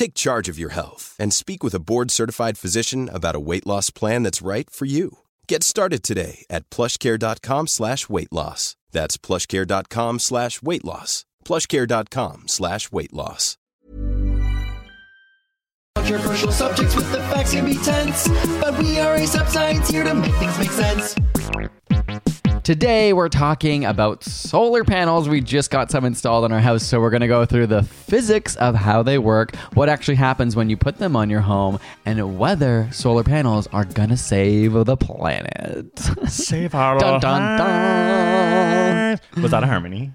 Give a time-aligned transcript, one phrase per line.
[0.00, 3.90] Take charge of your health and speak with a board-certified physician about a weight loss
[3.90, 5.18] plan that's right for you.
[5.46, 8.76] Get started today at plushcare.com slash weight loss.
[8.92, 11.26] That's plushcare.com slash weight loss.
[11.44, 13.58] plushcare.com slash weight loss.
[15.96, 18.26] Controversial subjects with the facts can be tense,
[18.58, 21.14] but we are AsapSCIENCE here to make things make sense.
[22.62, 25.28] Today, we're talking about solar panels.
[25.28, 27.82] We just got some installed in our house, so we're going to go through the
[27.82, 31.80] physics of how they work, what actually happens when you put them on your home,
[32.04, 35.98] and whether solar panels are going to save the planet.
[36.28, 39.42] Save our Dun, dun, dun.
[39.42, 40.12] Was that a harmony?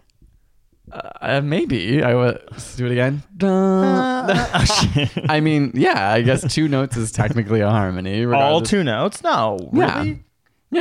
[0.91, 2.41] Uh, maybe I would
[2.77, 3.23] do it again.
[3.35, 4.29] Dun.
[5.27, 8.23] I mean, yeah, I guess two notes is technically a harmony.
[8.25, 9.23] All two notes?
[9.23, 10.09] No, really.
[10.09, 10.15] Yeah,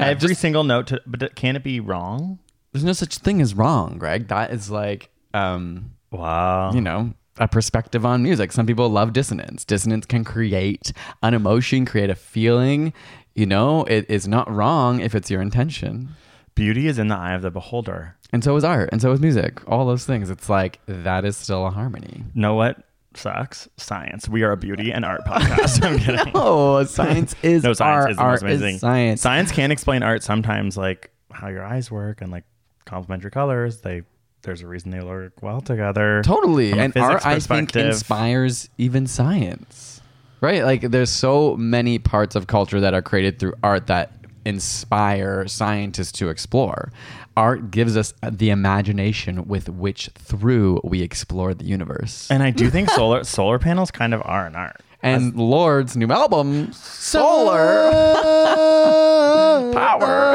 [0.02, 2.38] Every just- single note, to, but can it be wrong?
[2.72, 4.26] there's no such thing as wrong, Greg.
[4.28, 6.72] That is like, um, Wow.
[6.72, 8.50] you know, a perspective on music.
[8.50, 9.64] Some people love dissonance.
[9.64, 12.92] Dissonance can create an emotion, create a feeling.
[13.36, 16.10] You know, it is not wrong if it's your intention.
[16.56, 18.16] beauty is in the eye of the beholder.
[18.32, 19.60] And so is art, and so is music.
[19.68, 20.30] All those things.
[20.30, 22.22] It's like that is still a harmony.
[22.34, 22.82] Know what
[23.16, 23.68] sucks?
[23.76, 24.28] Science.
[24.28, 25.82] We are a beauty and art podcast.
[25.84, 26.32] I'm kidding.
[26.34, 28.10] Oh, science is no, science art.
[28.10, 28.74] is the art most amazing.
[28.76, 29.20] is science.
[29.20, 32.44] Science can explain art sometimes, like how your eyes work and like
[32.84, 33.80] complementary colors.
[33.80, 34.02] They
[34.42, 36.22] there's a reason they work well together.
[36.22, 36.72] Totally.
[36.72, 40.00] And art, I think, inspires even science.
[40.40, 40.62] Right?
[40.62, 44.12] Like, there's so many parts of culture that are created through art that
[44.44, 46.92] inspire scientists to explore.
[47.36, 52.30] Art gives us the imagination with which through we explore the universe.
[52.30, 54.80] And I do think solar solar panels kind of are an art.
[55.02, 57.90] And Lorde's new album, Solar
[59.72, 60.34] Power.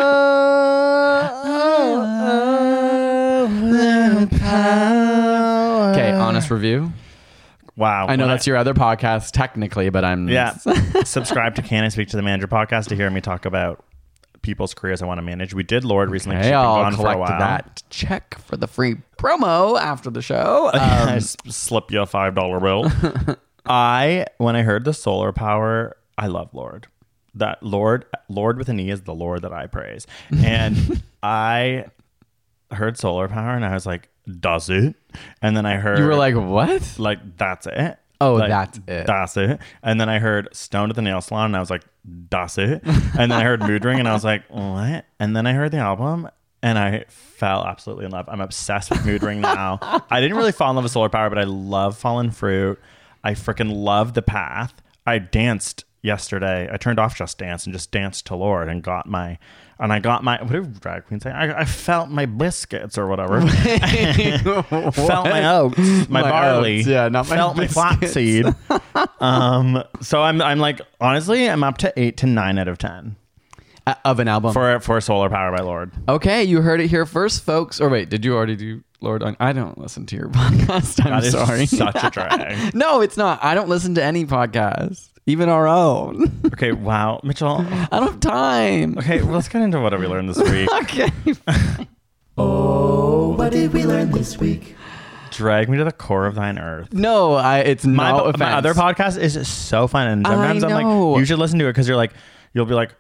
[5.92, 6.92] Okay, honest review.
[7.76, 8.08] Wow.
[8.08, 10.56] I know that's your other podcast technically, but I'm Yeah.
[11.04, 13.84] Subscribe to Can I Speak to the Manager podcast to hear me talk about
[14.42, 15.54] people's careers I want to manage.
[15.54, 16.42] We did Lorde recently.
[16.44, 17.40] She'd I'll gone for a collect while.
[17.40, 20.70] that check for the free promo after the show.
[20.74, 22.92] I Um, s- slip you a five dollar bill.
[23.66, 26.88] I when I heard the solar power, I love Lorde.
[27.36, 31.86] That Lorde, Lorde with an E is the Lord that I praise, and I
[32.72, 34.96] heard solar power and I was like, does it?
[35.42, 36.96] And then I heard you were like, what?
[37.00, 37.98] like that's it.
[38.22, 39.08] Oh, Like, that's it.
[39.08, 39.60] That's it.
[39.82, 41.84] And then I heard Stoned at the Nail Salon, and I was like,
[42.30, 42.82] that's it.
[42.84, 45.06] And then I heard Mood Ring, and I was like, what?
[45.20, 46.28] And then I heard the album,
[46.62, 48.28] and I fell absolutely in love.
[48.28, 49.80] I'm obsessed with Mood Ring now.
[50.10, 52.78] I didn't really fall in love with Solar Power, but I love Fallen Fruit.
[53.24, 54.82] I freaking love The Path.
[55.06, 56.70] I danced yesterday.
[56.72, 59.38] I turned off Just Dance and just danced to Lorde and got my.
[59.82, 61.32] And I got my what do drag queens say?
[61.32, 63.40] I, I felt my biscuits or whatever.
[63.48, 65.78] felt my oats,
[66.10, 66.80] my, My barley.
[66.80, 68.46] oats, yeah, not my felt my flaxseed.
[69.20, 73.16] um, so I'm I'm like honestly, I'm up to eight to nine out of ten
[73.88, 74.52] Uh, of an album.
[74.54, 75.92] for for Solar Power by Lorde.
[76.10, 77.80] okay, you heard it here first, folks.
[77.80, 79.24] Or wait, did you already do Lorde?
[79.24, 81.06] On- I don't listen to your podcast.
[81.06, 81.66] I'm sorry.
[81.66, 82.76] such a drag.
[82.76, 83.42] no, it's not.
[83.44, 86.32] I don't listen to any podcast, even our own.
[86.60, 87.66] Okay, wow, Mitchell.
[87.70, 88.98] I don't have time.
[88.98, 90.68] Okay, well, let's get into what have we learned this week.
[90.82, 91.10] Okay.
[92.38, 94.76] Oh, what did we learn this week?
[95.32, 96.92] Drag me to the core of thine earth.
[96.94, 97.60] No, I.
[97.60, 98.56] It's My, no my offense.
[98.56, 101.12] other podcast is so fun, and sometimes I'm know.
[101.12, 102.14] like, you should listen to it because you're like,
[102.54, 102.94] you'll be like.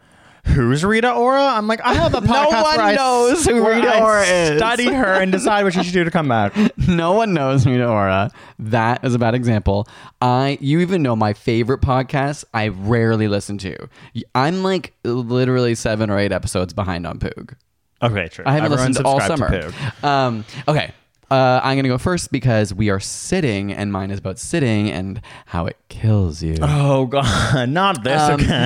[0.45, 1.44] Who's Rita Ora?
[1.44, 4.57] I'm like, I have a podcast one where I knows who Rita Ora is.
[4.57, 6.53] Study her and decide what she should do to come back.
[6.88, 8.31] no one knows Rita Ora.
[8.57, 9.88] That is a bad example.
[10.21, 13.75] I you even know my favorite podcast I rarely listen to.
[14.33, 17.53] I'm like literally seven or eight episodes behind on Poog.
[18.01, 18.45] Okay, true.
[18.47, 19.50] I haven't Everyone listened all summer.
[19.50, 20.03] to Poog.
[20.03, 20.94] Um, okay.
[21.31, 24.90] Uh, I'm going to go first because we are sitting, and mine is about sitting
[24.90, 26.56] and how it kills you.
[26.62, 28.66] Oh god, not this Um, again.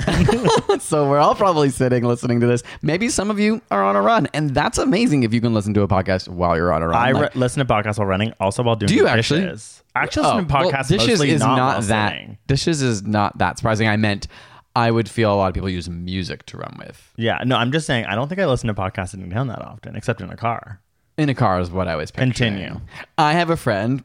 [0.80, 2.64] so we're all probably sitting listening to this.
[2.82, 5.74] Maybe some of you are on a run, and that's amazing if you can listen
[5.74, 6.96] to a podcast while you're on a run.
[6.96, 9.42] I Like, re- listen to podcasts while running, also while doing Do you actually?
[9.42, 9.84] dishes.
[9.96, 12.48] I actually listen to Oh, well, podcasts dishes is not, not that.
[12.48, 13.88] Dishes is not that surprising.
[13.88, 14.28] I meant
[14.76, 17.14] I would feel a lot of people use music to run with.
[17.18, 19.62] Yeah, no, I'm just saying I don't think I listen to podcasts sitting down that
[19.62, 20.80] often, except in a car.
[21.18, 22.32] In a car is what I was picturing.
[22.32, 22.82] Continue.
[23.18, 24.04] I have a friend.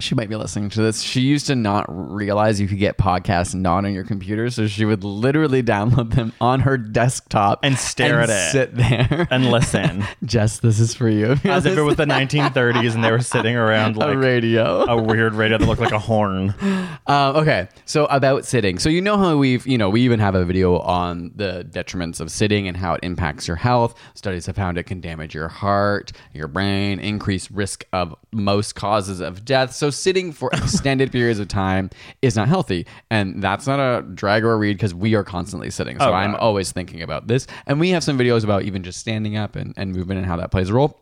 [0.00, 1.02] She might be listening to this.
[1.02, 4.84] She used to not realize you could get podcasts not on your computer, so she
[4.84, 8.52] would literally download them on her desktop And stare and at it.
[8.52, 11.32] sit there And listen, Jess, this is for you.
[11.44, 14.84] as if it was the 1930s and they were sitting around a like radio.
[14.84, 16.54] a weird radio that looked like a horn.
[16.60, 18.78] Um, okay, so about sitting.
[18.78, 22.20] So you know how we've, you know, we even have a video on the detriments
[22.20, 23.98] of sitting and how it impacts your health.
[24.14, 29.18] Studies have found it can damage your heart, your brain, increase risk of most causes
[29.20, 29.72] of death.
[29.72, 31.90] So sitting for extended periods of time
[32.22, 35.70] is not healthy, and that's not a drag or a read because we are constantly
[35.70, 35.98] sitting.
[35.98, 39.00] So Oh, I'm always thinking about this, and we have some videos about even just
[39.00, 41.00] standing up and, and movement and how that plays a role.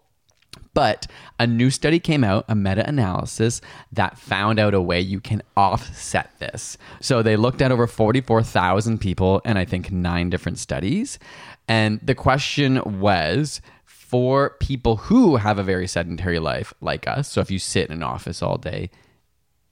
[0.74, 1.06] But
[1.38, 3.60] a new study came out, a meta analysis
[3.92, 6.76] that found out a way you can offset this.
[7.00, 11.18] So they looked at over 44,000 people and I think nine different studies.
[11.68, 13.60] And the question was
[14.06, 17.28] for people who have a very sedentary life like us.
[17.28, 18.90] So if you sit in an office all day,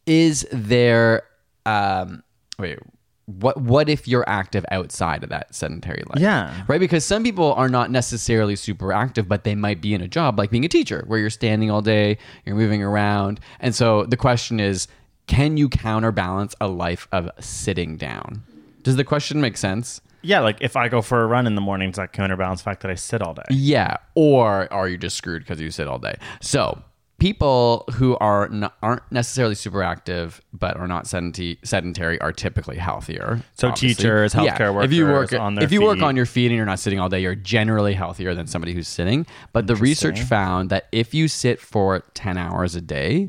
[0.06, 1.22] is there
[1.66, 2.22] um
[2.58, 2.78] wait
[3.26, 6.20] what what if you're active outside of that sedentary life?
[6.20, 6.52] Yeah.
[6.69, 6.81] right?
[6.81, 10.36] Because some people are not necessarily super active but they might be in a job
[10.36, 13.38] like being a teacher where you're standing all day you're moving around.
[13.60, 14.88] And so the question is
[15.28, 18.42] can you counterbalance a life of sitting down?
[18.82, 21.61] Does the question make sense Yeah, like if I go for a run in the
[21.61, 23.43] morning, does that counterbalance the fact that I sit all day?
[23.50, 26.17] Yeah, or are you just screwed because you sit all day?
[26.41, 26.82] So
[27.19, 32.76] people who are n- aren't necessarily super active but are not sedentary, sedentary are typically
[32.76, 33.41] healthier.
[33.55, 33.94] So obviously.
[33.94, 34.91] teachers, healthcare workers.
[34.91, 36.99] if you work on their if you work on your feet and you're not sitting
[36.99, 39.27] all day, you're generally healthier than somebody who's sitting.
[39.53, 43.27] But the research found that if you sit for 10 hours a day,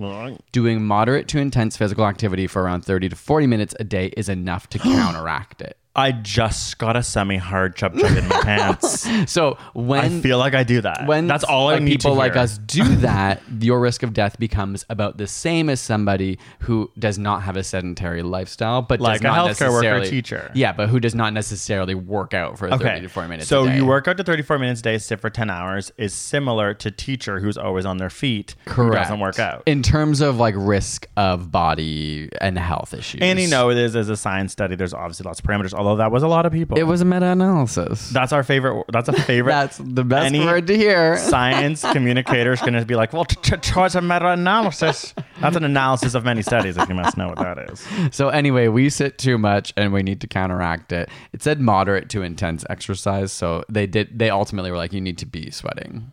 [0.51, 4.29] doing moderate to intense physical activity for around 30 to 40 minutes a day is
[4.29, 5.77] enough to counteract it.
[5.95, 9.07] I just got a semi hard chub chub in my pants.
[9.27, 11.07] So when I feel like I do that.
[11.07, 14.37] when that's all I need people to like us do that, your risk of death
[14.37, 19.21] becomes about the same as somebody who does not have a sedentary lifestyle, but Like
[19.21, 20.51] does a not healthcare worker, necessarily- teacher.
[20.53, 23.47] Yeah, but who does not necessarily work out for 30 to 40 minutes.
[23.47, 23.77] So a day.
[23.77, 26.91] you work out to 34 minutes a day, sit for 10 hours, is similar to
[26.91, 29.63] teacher who's always on their feet, who doesn't work out.
[29.65, 33.21] in terms of like risk of body and health issues.
[33.21, 34.75] and you know, it is as a science study.
[34.75, 35.73] There's obviously lots of parameters.
[35.85, 36.77] Although that was a lot of people.
[36.77, 38.09] it was a meta-analysis.
[38.09, 38.85] That's our favorite.
[38.91, 39.51] That's a favorite.
[39.53, 41.17] That's the best Any word to hear.
[41.35, 45.13] Science communicators going to be like, well, t- a meta-analysis.
[45.39, 46.77] That's an analysis of many studies.
[46.77, 47.85] If you must know what that is.
[48.11, 51.09] So anyway, we sit too much and we need to counteract it.
[51.33, 54.17] It said moderate to intense exercise, so they did.
[54.17, 56.11] They ultimately were like, you need to be sweating.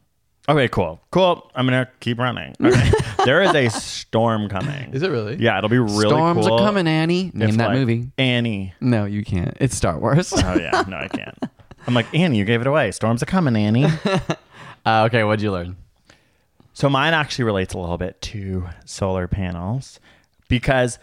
[0.48, 1.50] Okay, cool, cool.
[1.54, 2.54] I'm gonna keep running.
[2.64, 2.90] Okay,
[3.24, 4.92] there is a storm coming.
[4.92, 5.36] Is it really?
[5.36, 6.58] Yeah, it'll be really Storms cool.
[6.58, 7.30] are coming, Annie.
[7.32, 8.10] Name if, that like, movie.
[8.18, 8.74] Annie.
[8.80, 9.56] No, you can't.
[9.60, 10.32] It's Star Wars.
[10.36, 11.38] Oh yeah, no, I can't.
[11.86, 12.38] I'm like Annie.
[12.38, 12.90] You gave it away.
[12.90, 13.84] Storms are coming, Annie.
[14.86, 15.76] uh, okay, what'd you learn?
[16.72, 20.00] So mine actually relates a little bit to solar panels
[20.48, 20.98] because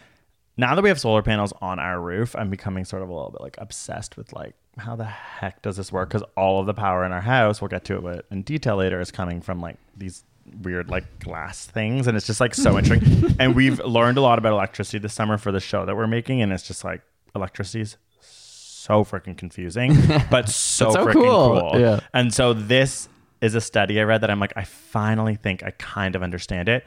[0.57, 3.31] now that we have solar panels on our roof, I'm becoming sort of a little
[3.31, 6.10] bit like obsessed with like how the heck does this work?
[6.10, 9.00] Because all of the power in our house, we'll get to it in detail later,
[9.00, 10.24] is coming from like these
[10.62, 13.36] weird like glass things, and it's just like so interesting.
[13.40, 16.42] and we've learned a lot about electricity this summer for the show that we're making,
[16.42, 17.01] and it's just like
[17.36, 19.96] electricity's so freaking confusing,
[20.32, 21.72] but so, so freaking cool.
[21.72, 21.80] cool.
[21.80, 22.00] Yeah.
[22.13, 23.08] And so this
[23.42, 26.70] is a study I read that I'm like, I finally think I kind of understand
[26.70, 26.86] it.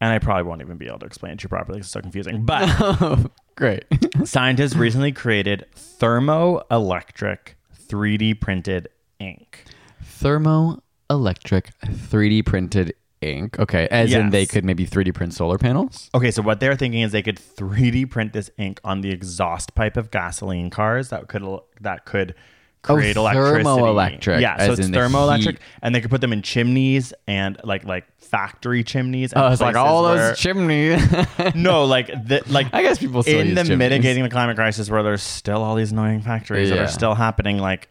[0.00, 1.78] And I probably won't even be able to explain it to you properly.
[1.78, 2.44] It's so confusing.
[2.44, 2.66] But
[3.56, 3.84] Great.
[4.24, 7.54] scientists recently created thermoelectric
[7.88, 9.64] 3D printed ink.
[10.02, 13.58] Thermoelectric 3D printed ink.
[13.58, 16.10] Okay, as in they could maybe 3D print solar panels.
[16.14, 19.74] Okay, so what they're thinking is they could 3D print this ink on the exhaust
[19.74, 21.42] pipe of gasoline cars that could
[21.80, 22.34] that could
[22.82, 23.64] create Oh, electricity.
[23.64, 25.58] thermoelectric, Yeah, so it's the thermoelectric, heat.
[25.82, 29.32] and they could put them in chimneys and like like factory chimneys.
[29.32, 31.00] And Oh, it's like all where- those chimneys.
[31.54, 33.78] no, like the like I guess people in the chimneys.
[33.78, 37.58] mitigating the climate crisis where there's still all these annoying factories that are still happening.
[37.58, 37.88] Like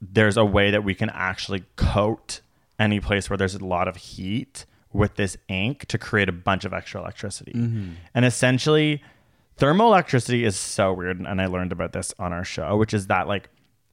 [0.00, 2.40] there's a way that we can actually coat
[2.78, 6.64] any place where there's a lot of heat with this ink to create a bunch
[6.64, 7.52] of extra electricity.
[7.52, 7.90] Mm-hmm.
[8.14, 9.02] And essentially,
[9.58, 13.28] thermoelectricity is so weird, and I learned about this on our show, which is that
[13.28, 13.48] like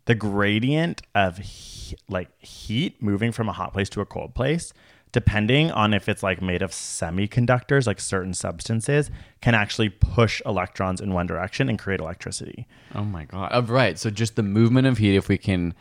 [0.09, 4.73] the gradient of he- like heat moving from a hot place to a cold place
[5.11, 9.09] depending on if it's like made of semiconductors, like certain substances,
[9.41, 12.67] can actually push electrons in one direction and create electricity.
[12.93, 13.49] Oh my god!
[13.51, 13.97] Oh, right.
[13.97, 15.73] So just the movement of heat, if we can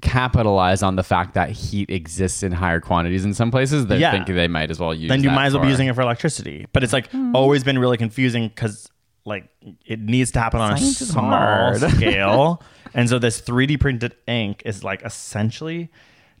[0.00, 4.10] capitalize on the fact that heat exists in higher quantities in some places, they Yeah.
[4.10, 5.06] think they might as well use.
[5.06, 5.08] It.
[5.08, 6.66] Then you might as well be using it for electricity.
[6.72, 7.36] But it's like hmm.
[7.36, 8.90] always been really confusing because
[9.30, 9.48] like
[9.86, 12.62] it needs to happen on Science a small scale.
[12.92, 15.90] And so this 3D printed ink is like essentially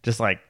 [0.02, 0.40] just like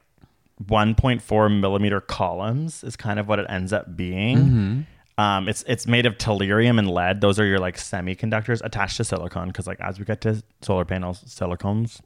[0.65, 4.39] 1.4 millimeter columns is kind of what it ends up being.
[4.39, 4.81] Mm-hmm.
[5.23, 7.21] Um, it's it's made of tellurium and lead.
[7.21, 9.49] Those are your like semiconductors attached to silicon.
[9.49, 12.01] Because like as we get to solar panels, silicones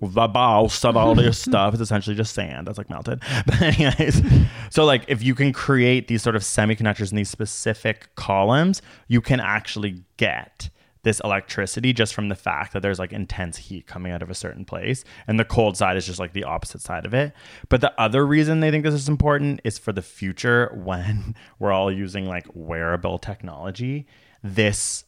[0.02, 3.22] the boss of all this stuff is essentially just sand that's like melted.
[3.46, 4.22] But anyways,
[4.70, 9.20] so like if you can create these sort of semiconductors in these specific columns, you
[9.20, 10.70] can actually get
[11.02, 14.34] this electricity just from the fact that there's like intense heat coming out of a
[14.34, 17.32] certain place and the cold side is just like the opposite side of it.
[17.68, 21.72] But the other reason they think this is important is for the future when we're
[21.72, 24.06] all using like wearable technology.
[24.42, 25.04] This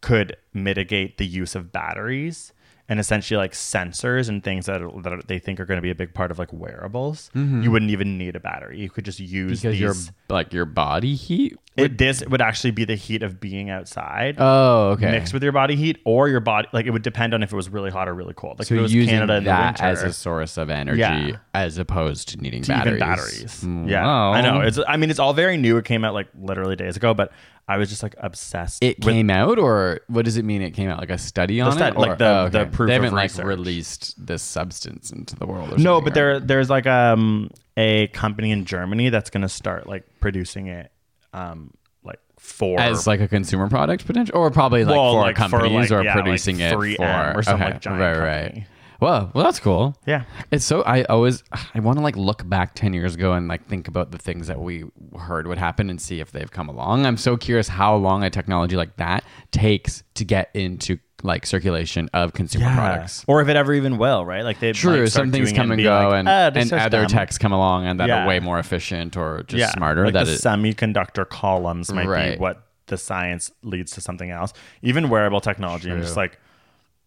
[0.00, 2.52] could mitigate the use of batteries
[2.88, 5.90] and essentially like sensors and things that, are, that they think are going to be
[5.90, 7.30] a big part of like wearables.
[7.34, 7.62] Mm-hmm.
[7.62, 8.80] You wouldn't even need a battery.
[8.80, 9.80] You could just use because these.
[9.80, 9.94] your
[10.28, 11.58] like your body heat.
[11.76, 14.36] It, this would actually be the heat of being outside.
[14.38, 15.10] Oh, okay.
[15.10, 17.56] Mixed with your body heat, or your body like it would depend on if it
[17.56, 18.58] was really hot or really cold.
[18.58, 20.70] Like so if it was using Canada in the that winter, as a source of
[20.70, 21.36] energy, Yeah.
[21.54, 23.00] as opposed to needing to batteries.
[23.00, 23.64] batteries.
[23.64, 24.32] Mm, Yeah, wow.
[24.32, 24.60] I know.
[24.60, 25.76] It's I mean it's all very new.
[25.76, 27.32] It came out like literally days ago, but
[27.68, 28.82] I was just like obsessed.
[28.84, 30.62] It with came out, or what does it mean?
[30.62, 32.70] It came out like a study on stud- it, like Or- the- oh, the okay.
[32.70, 35.72] proof They haven't like released this substance into the world.
[35.72, 36.14] Or No, but right?
[36.14, 40.90] there there's like um a company in Germany that's gonna start like producing it
[41.36, 41.70] um
[42.02, 45.38] like for as like a consumer product potential, or probably like Well, for like, for,
[45.38, 48.66] companies like, or yeah, like producing it 3M for or okay, like, giant right, right.
[49.00, 49.96] Well, well, that's cool.
[50.06, 50.24] Yeah.
[50.50, 51.42] It's so I always
[51.74, 54.46] I want to like look back ten years ago and like think about the things
[54.46, 54.84] that we
[55.18, 57.04] heard would happen and see if they've come along.
[57.06, 62.08] I'm so curious how long a technology like that takes to get into like circulation
[62.12, 63.24] of consumer products.
[63.26, 64.42] or if it ever even will, right?
[64.44, 66.50] Like they True, might start some things doing it come and go, like, and, "Ah,
[66.50, 68.24] this and other system." techs come along and that Yeah.
[68.24, 70.04] are way more efficient or just yeah, smarter.
[70.04, 72.34] Like that the semiconductor columns might Right.
[72.34, 74.52] be what the science leads to something else.
[74.82, 76.22] Even wearable technology, I'm just True.
[76.22, 76.38] like,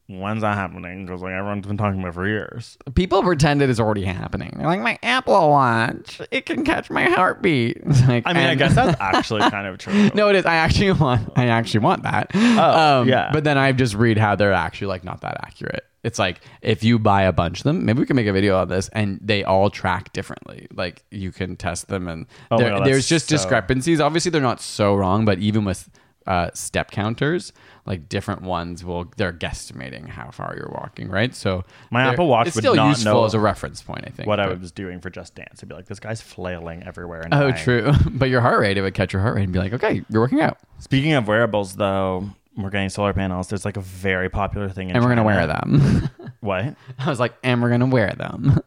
[0.09, 1.05] when's that happening?
[1.05, 2.77] Because like everyone's been talking about it for years.
[2.95, 4.53] people pretend it is already happening.
[4.57, 7.83] They're like, my Apple Watch, it can catch my heartbeat.
[8.09, 10.09] Like, I mean, I guess that's actually kind of true.
[10.15, 10.45] no, it is.
[10.45, 11.31] I actually want.
[11.35, 12.31] I actually want that.
[12.33, 13.29] Oh, um, yeah.
[13.31, 15.85] But then I just read how they're actually like not that accurate.
[16.03, 18.57] It's like if you buy a bunch of them, maybe we can make a video
[18.57, 20.65] on this, and they all track differently.
[20.73, 23.99] Like you can test them, and Oh there- God, there's just so- discrepancies.
[23.99, 25.89] Obviously, they're not so wrong, but even with
[26.29, 27.51] uh, step counters,
[27.85, 31.33] like different ones will they're guesstimating how far you're walking, right?
[31.35, 34.03] So My Apple Watch it's would still not useful know as a reference point.
[34.05, 35.61] I think what I was doing for Just Dance.
[35.63, 37.21] I'd be like, this guy's flailing everywhere.
[37.21, 37.55] And Oh, dying.
[37.63, 37.91] true.
[38.11, 40.21] but your heart rate, it would catch your heart rate and be like, okay, you're
[40.21, 43.47] working out, Speaking of wearables, though, we're getting solar panels.
[43.47, 46.09] There's like a very popular thing, in and we're gonna wear them.
[46.41, 46.75] What?
[46.97, 48.59] I was like, and we're gonna wear them.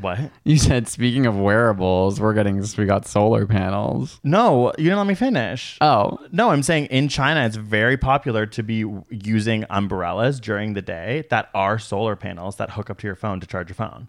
[0.00, 0.18] What?
[0.44, 4.20] You said, speaking of wearables, we're getting we got solar panels.
[4.24, 5.78] No, you didn't let me finish.
[5.80, 10.82] Oh, No, I'm saying in China, it's very popular to be using umbrellas during the
[10.82, 14.08] day that are solar panels that hook up to your phone to charge your phone.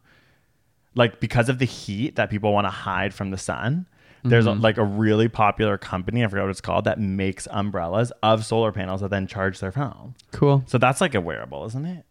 [0.96, 3.88] Like because of the heat that people want to hide from the sun,
[4.24, 4.62] there's a, mm-hmm.
[4.62, 8.72] like a really popular company, I forgot what it's called, that makes umbrellas of solar
[8.72, 10.16] panels that then charge their phone.
[10.32, 10.64] cool.
[10.68, 12.06] So that's like a wearable, isn't it?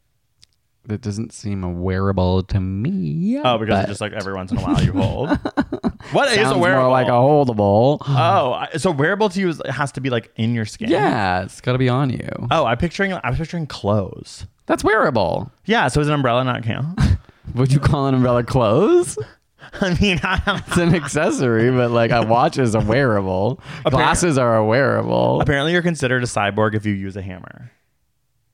[0.87, 3.39] That doesn't seem a wearable to me.
[3.45, 5.29] Oh, because but it's just like every once in a while you hold.
[6.13, 6.85] what is sounds a wearable?
[6.85, 7.99] more like a holdable.
[8.09, 10.89] oh, so wearable to you is, has to be like in your skin.
[10.91, 12.29] yeah, it's got to be on you.
[12.51, 13.13] Oh, I'm picturing.
[13.13, 14.47] I was picturing clothes.
[14.67, 15.53] That's wearable.
[15.67, 16.99] Yeah, so is an umbrella not count?
[17.55, 19.19] Would you call an umbrella clothes?
[19.81, 23.61] I mean, I It's an accessory, but like a watch is a wearable.
[23.85, 25.41] Glasses are a wearable.
[25.41, 27.71] apparently you're considered a cyborg if you use a hammer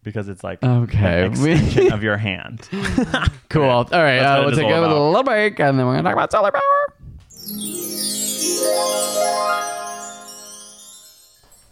[0.06, 1.24] because it's like Okay.
[1.26, 2.66] an extension of your hand.
[3.48, 3.62] Cool.
[3.64, 4.18] All right.
[4.18, 4.90] That's Uh, what we'll it is take a about.
[4.90, 6.62] little break and then we're going to talk about solar power.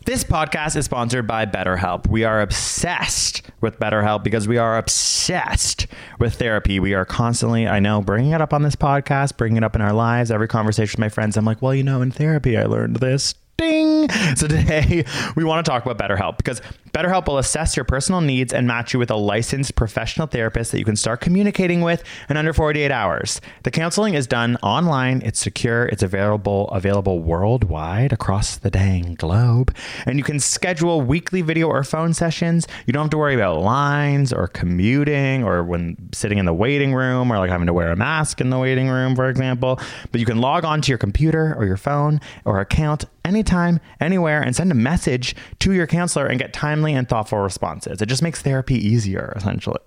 [0.07, 2.07] This podcast is sponsored by BetterHelp.
[2.09, 5.87] We are obsessed with BetterHelp because we are obsessed
[6.19, 6.79] with therapy.
[6.79, 9.81] We are constantly, I know, bringing it up on this podcast, bringing it up in
[9.81, 10.31] our lives.
[10.31, 13.35] Every conversation with my friends, I'm like, well, you know, in therapy, I learned this.
[13.57, 14.11] Ding.
[14.37, 15.05] So today
[15.37, 16.61] we want to talk about BetterHelp because
[16.95, 20.79] BetterHelp will assess your personal needs and match you with a licensed professional therapist that
[20.79, 23.41] you can start communicating with in under 48 hours.
[23.65, 29.75] The counseling is done online, it's secure, it's available available worldwide across the dang globe,
[30.07, 32.69] and you can schedule weekly video or phone sessions.
[32.87, 36.95] You don't have to worry about lines or commuting or when sitting in the waiting
[36.95, 39.81] room or like having to wear a mask in the waiting room, for example.
[40.13, 44.43] But you can log on to your computer or your phone or account anytime, anywhere,
[44.43, 48.03] and send a message to your counselor and get timely and thoughtful responses.
[48.03, 49.81] It just makes therapy easier, essentially.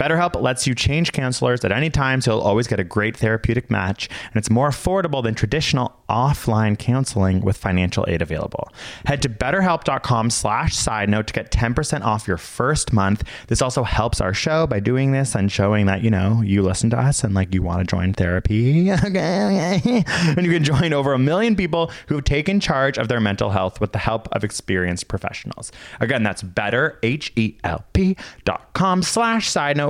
[0.00, 3.70] BetterHelp lets you change counselors at any time, so you'll always get a great therapeutic
[3.70, 8.72] match, and it's more affordable than traditional offline counseling with financial aid available.
[9.04, 13.24] Head to betterhelp.com slash side note to get 10% off your first month.
[13.48, 16.88] This also helps our show by doing this and showing that, you know, you listen
[16.90, 18.90] to us and like you want to join therapy.
[18.90, 19.82] Okay.
[20.06, 23.78] and you can join over a million people who've taken charge of their mental health
[23.80, 25.70] with the help of experienced professionals.
[26.00, 29.89] Again, that's betterhelp.com slash side note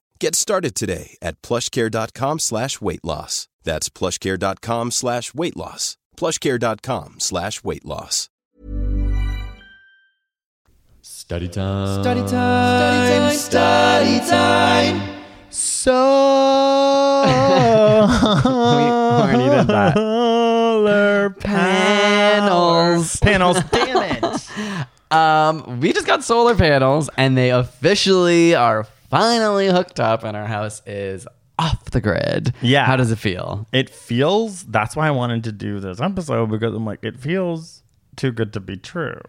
[0.21, 3.47] Get started today at plushcare.com slash weight loss.
[3.63, 5.97] That's plushcare.com slash weight loss.
[6.15, 8.29] plushcare.com slash weight loss.
[11.01, 12.03] Study time.
[12.03, 14.19] Study time, study time.
[14.19, 15.23] Study time.
[15.49, 15.91] So
[17.25, 17.31] we
[18.13, 19.95] already did that.
[19.95, 23.15] Solar Panels.
[23.15, 23.57] Panels.
[23.71, 25.11] Damn it.
[25.11, 30.47] Um, we just got solar panels, and they officially are finally hooked up, and our
[30.47, 31.27] house is
[31.59, 32.55] off the grid.
[32.61, 32.85] Yeah.
[32.85, 33.67] How does it feel?
[33.71, 34.63] It feels.
[34.63, 37.83] That's why I wanted to do this episode because I'm like, it feels
[38.15, 39.19] too good to be true.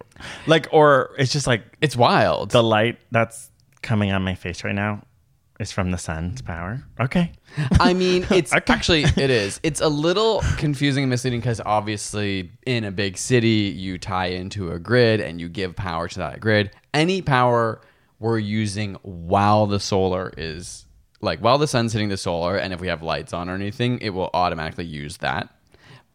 [0.47, 2.51] Like, or it's just like It's wild.
[2.53, 3.51] the light that's
[3.83, 5.03] coming on my face right now
[5.61, 6.83] is from the sun's power.
[6.99, 7.33] Okay.
[7.79, 8.73] I mean, it's Okay.
[8.73, 9.61] actually it is.
[9.63, 14.73] It's a little confusing and misleading because obviously in a big city you tie into
[14.73, 16.71] a grid and you give power to that grid.
[16.95, 17.81] Any power
[18.23, 20.87] we're using while the solar is
[21.21, 23.99] like while the sun's hitting the solar and if we have lights on or anything,
[23.99, 25.53] it will automatically use that.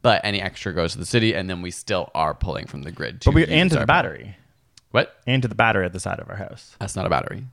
[0.02, 2.92] But any extra goes to the city and then we still are pulling from the
[2.92, 3.22] grid.
[3.22, 4.38] To But we and to the battery.
[4.92, 5.18] What?
[5.28, 6.76] And to the battery at the side of our house.
[6.80, 7.46] That's not a battery.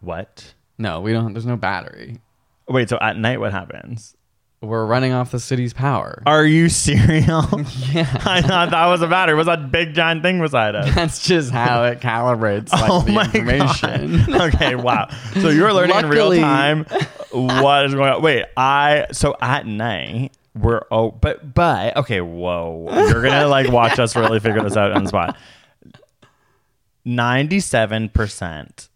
[0.00, 0.52] What?
[0.78, 2.20] No, we don't there's no battery.
[2.68, 4.16] Wait, so at night what happens?
[4.62, 6.22] We're running off the city's power.
[6.24, 7.26] Are you serious?
[7.92, 8.08] yeah.
[8.24, 9.34] I thought that was a battery.
[9.34, 10.94] was that big giant thing beside us?
[10.94, 14.24] That's just how it calibrates like, oh the my information.
[14.26, 14.54] god.
[14.54, 15.08] okay, wow.
[15.40, 16.86] So you're learning in real time
[17.32, 18.22] what is going on.
[18.22, 22.86] Wait, I so at night we're oh but but okay, whoa.
[23.08, 25.36] You're gonna like watch us really figure this out on the spot.
[27.04, 28.88] 97%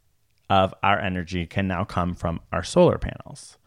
[0.49, 3.59] of our energy can now come from our solar panels.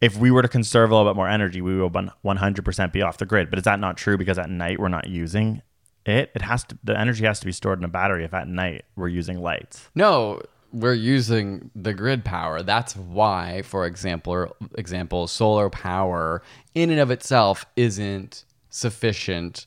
[0.00, 3.18] If we were to conserve a little bit more energy, we will 100% be off
[3.18, 3.50] the grid.
[3.50, 5.62] But is that not true because at night we're not using
[6.06, 6.30] it?
[6.34, 8.84] It has to the energy has to be stored in a battery if at night
[8.96, 9.90] we're using lights.
[9.94, 10.40] no,
[10.72, 12.62] we're using the grid power.
[12.62, 16.42] That's why, for example, example, solar power
[16.74, 19.66] in and of itself isn't sufficient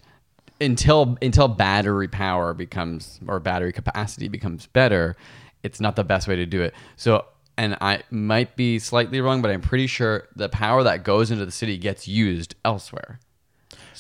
[0.59, 5.15] until until battery power becomes or battery capacity becomes better.
[5.63, 6.73] It's not the best way to do it.
[6.95, 7.25] So
[7.57, 11.45] and I might be slightly wrong, but I'm pretty sure the power that goes into
[11.45, 13.19] the city gets used elsewhere.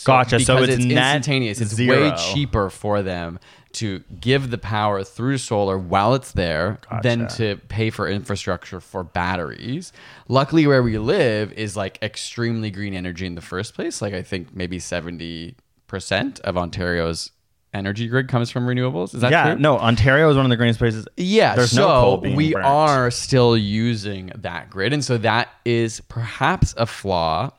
[0.03, 0.39] Gotcha.
[0.39, 1.61] So because it's instantaneous.
[1.61, 2.09] It's zero.
[2.09, 3.39] way cheaper for them
[3.73, 9.03] to give the power through solar while it's there than to pay for infrastructure for
[9.03, 9.93] batteries.
[10.27, 14.01] Luckily, where we live is like extremely green energy in the first place.
[14.01, 15.55] Like I think maybe seventy
[15.87, 17.31] percent of Ontario's
[17.73, 19.13] energy grid comes from renewables.
[19.13, 19.61] Is that yeah, true?
[19.61, 21.07] no, Ontario is one of the greenest places.
[21.17, 22.65] Yeah, There's so no we burnt.
[22.65, 27.51] are still using that grid, and so that is perhaps a flaw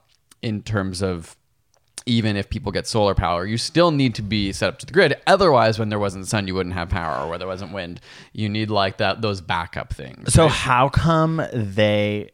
[0.43, 1.37] in terms of
[2.05, 4.93] even if people get solar power, you still need to be set up to the
[4.93, 5.15] grid.
[5.27, 8.01] Otherwise, when there wasn't sun, you wouldn't have power, or where there wasn't wind,
[8.33, 10.33] you need like that those backup things.
[10.33, 10.53] So right?
[10.53, 12.31] how come they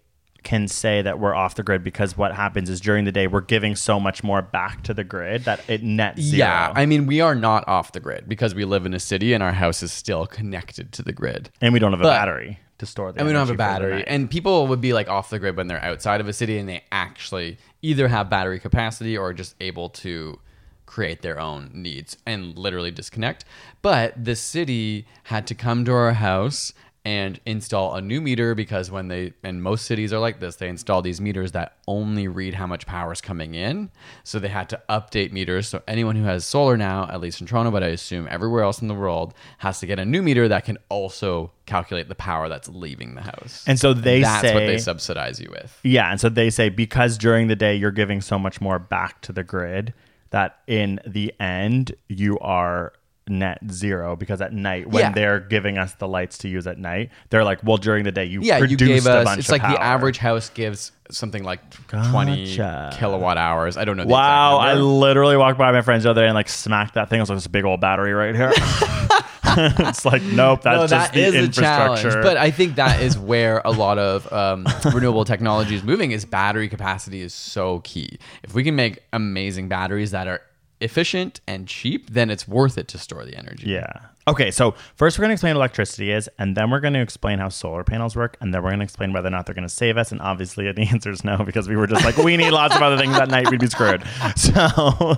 [0.48, 1.84] can say that we're off the grid?
[1.84, 5.04] Because what happens is during the day we're giving so much more back to the
[5.04, 6.38] grid that it net zero.
[6.38, 9.34] yeah, I mean, we are not off the grid because we live in a city
[9.34, 11.50] and our house is still connected to the grid.
[11.60, 13.80] and we don't have a battery to store the and we don't have a energy
[13.80, 14.04] for the battery.
[14.06, 16.66] And people would be like off the grid when they're outside of a city and
[16.66, 20.40] they actually either have battery capacity or just able to
[20.86, 23.44] create their own needs and literally disconnect.
[23.82, 26.72] But the city had to come to our house
[27.04, 30.68] and install a new meter because when they and most cities are like this they
[30.68, 33.90] install these meters that only read how much power is coming in.
[34.24, 35.68] So they had to update meters.
[35.68, 38.82] So anyone who has solar now at least in toronto but i assume everywhere else
[38.82, 42.48] in the world has to get a new meter that can also calculate the power
[42.48, 43.64] that's leaving the house.
[43.66, 45.78] And so they that's what say- they subsidize you with.
[45.82, 49.20] Yeah, and so they say because during the day you're giving so much more back
[49.22, 49.94] to the grid
[50.30, 52.92] that in the end you are
[53.28, 55.12] net zero because at night when Yeah.
[55.12, 58.24] they're giving us the lights to use at night they're like well during the day
[58.24, 62.56] you yeah you gave us it's like the average house gives something like 20
[62.92, 66.22] kilowatt hours i don't know the wow i literally walked by my friends the other
[66.22, 68.52] day and like smacked that thing i was like this big old battery right here
[69.60, 72.24] it's like nope that's no, just that the is a infrastructure challenge.
[72.24, 76.12] But I think that is where a lot of um, renewable technology is moving.
[76.12, 78.18] Is battery capacity is so key.
[78.42, 80.42] If we can make amazing batteries that are
[80.80, 83.70] efficient and cheap, then it's worth it to store the energy.
[83.70, 83.92] Yeah.
[84.26, 87.00] Okay, so first we're going to explain what electricity is, and then we're going to
[87.00, 89.54] explain how solar panels work, and then we're going to explain whether or not they're
[89.54, 90.12] going to save us.
[90.12, 92.82] And obviously, the answer is no, because we were just like, we need lots of
[92.82, 94.02] other things that night, we'd be screwed.
[94.36, 95.16] So,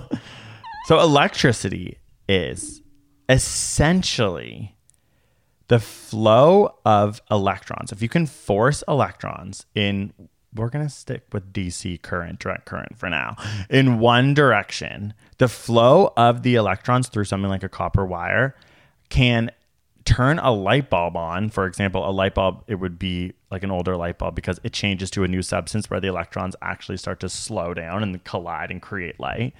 [0.85, 1.97] so electricity
[2.27, 2.81] is
[3.29, 4.75] essentially
[5.67, 7.91] the flow of electrons.
[7.91, 10.13] If you can force electrons in,
[10.55, 13.35] we're going to stick with DC current, direct current for now,
[13.69, 18.55] in one direction, the flow of the electrons through something like a copper wire
[19.09, 19.51] can
[20.03, 21.49] turn a light bulb on.
[21.49, 24.73] For example, a light bulb, it would be like an older light bulb because it
[24.73, 28.71] changes to a new substance where the electrons actually start to slow down and collide
[28.71, 29.53] and create light.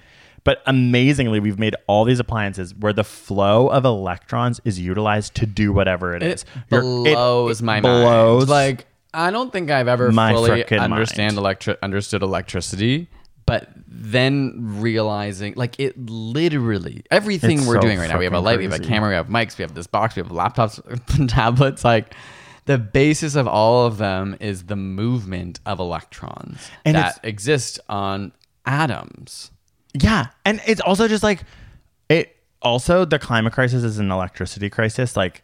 [0.44, 5.46] But amazingly, we've made all these appliances where the flow of electrons is utilized to
[5.46, 6.42] do whatever it is.
[6.70, 8.50] It it- blows it my blows mind.
[8.50, 13.08] Like I don't think I've ever my fully understand electri- understood electricity.
[13.44, 18.18] But then realizing, like it literally, everything It's we're so doing right now.
[18.18, 20.14] We have a light, we have a camera, we have mics, we have this box,
[20.14, 20.80] we have laptops,
[21.28, 21.84] tablets.
[21.84, 22.14] Like
[22.66, 28.32] the basis of all of them is the movement of electrons And that exist on
[28.64, 29.50] atoms.
[29.94, 31.42] Yeah, and it's also just like
[32.08, 32.36] it.
[32.62, 35.16] Also, the climate crisis is an electricity crisis.
[35.16, 35.42] Like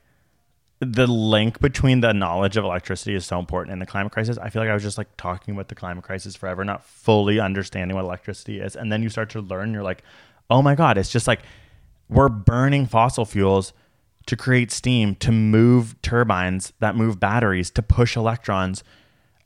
[0.81, 4.39] the link between the knowledge of electricity is so important in the climate crisis.
[4.39, 7.41] I feel like I was just like talking about the climate crisis forever, not fully
[7.41, 8.77] understanding what electricity is.
[8.77, 9.73] And then you start to learn.
[9.73, 10.05] You're like,
[10.51, 11.41] oh my god, it's just like
[12.09, 13.73] we're burning fossil fuels
[14.27, 18.85] to create steam to move turbines that move batteries to push electrons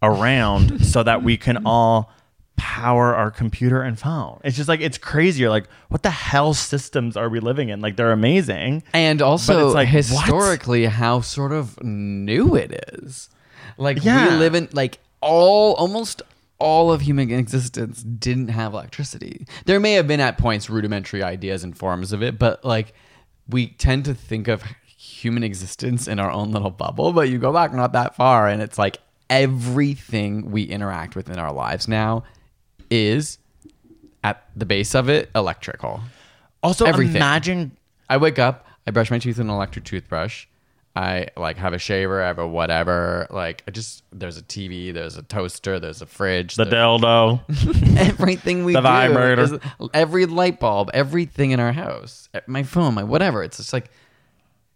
[0.03, 2.13] around so that we can all
[2.57, 4.41] power our computer and phone.
[4.45, 5.41] It's just like it's crazy.
[5.43, 7.81] You're like, what the hell systems are we living in?
[7.81, 8.83] Like they're amazing.
[8.93, 9.95] And also, it's like, what?
[9.95, 13.29] historically, how sort of new it is.
[13.79, 14.29] Like Yeah.
[14.29, 16.23] we live in like all almost
[16.59, 19.47] all of human existence didn't have electricity.
[19.65, 22.95] There may have been at points rudimentary ideas and forms of it, but like
[23.49, 27.13] we tend to think of human existence in our own little bubble.
[27.13, 31.39] But you go back not that far, and it's like everything we interact with in
[31.39, 32.23] our lives now
[32.93, 33.39] is
[34.23, 36.01] at the base of it electrical.
[36.63, 37.17] Also, Everything.
[37.17, 37.77] imagine
[38.09, 40.47] I wake up, I brush my teeth with an electric toothbrush.
[40.95, 43.27] I like have a shaver, I have a whatever.
[43.31, 47.97] Like I just there's a TV, there's a toaster, there's a fridge, the there's- dildo.
[47.99, 49.43] everything we The do, vibrator.
[49.43, 49.59] is-
[49.95, 53.43] every light bulb, everything in our house, my phone, my whatever.
[53.43, 53.91] It's just like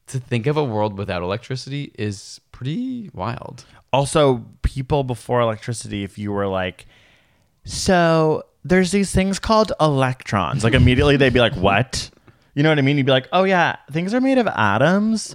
[0.08, 3.64] to think of a world without electricity is pretty wild.
[3.92, 6.86] also, people before electricity, if you were like,
[7.66, 12.10] so there's these things called electrons, like immediately they'd be like, what?
[12.54, 12.96] You know what I mean?
[12.96, 15.34] You'd be like, oh yeah, things are made of atoms,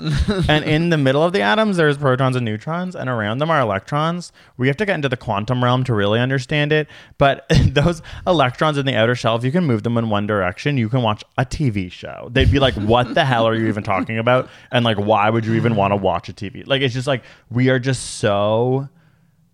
[0.49, 3.59] and in the middle of the atoms there's protons and neutrons, and around them are
[3.59, 4.31] electrons.
[4.57, 6.87] We have to get into the quantum realm to really understand it.
[7.19, 10.77] But those electrons in the outer shell, if you can move them in one direction,
[10.77, 12.29] you can watch a TV show.
[12.31, 14.49] They'd be like, what the hell are you even talking about?
[14.71, 16.65] And like, why would you even want to watch a TV?
[16.65, 18.89] Like, it's just like we are just so.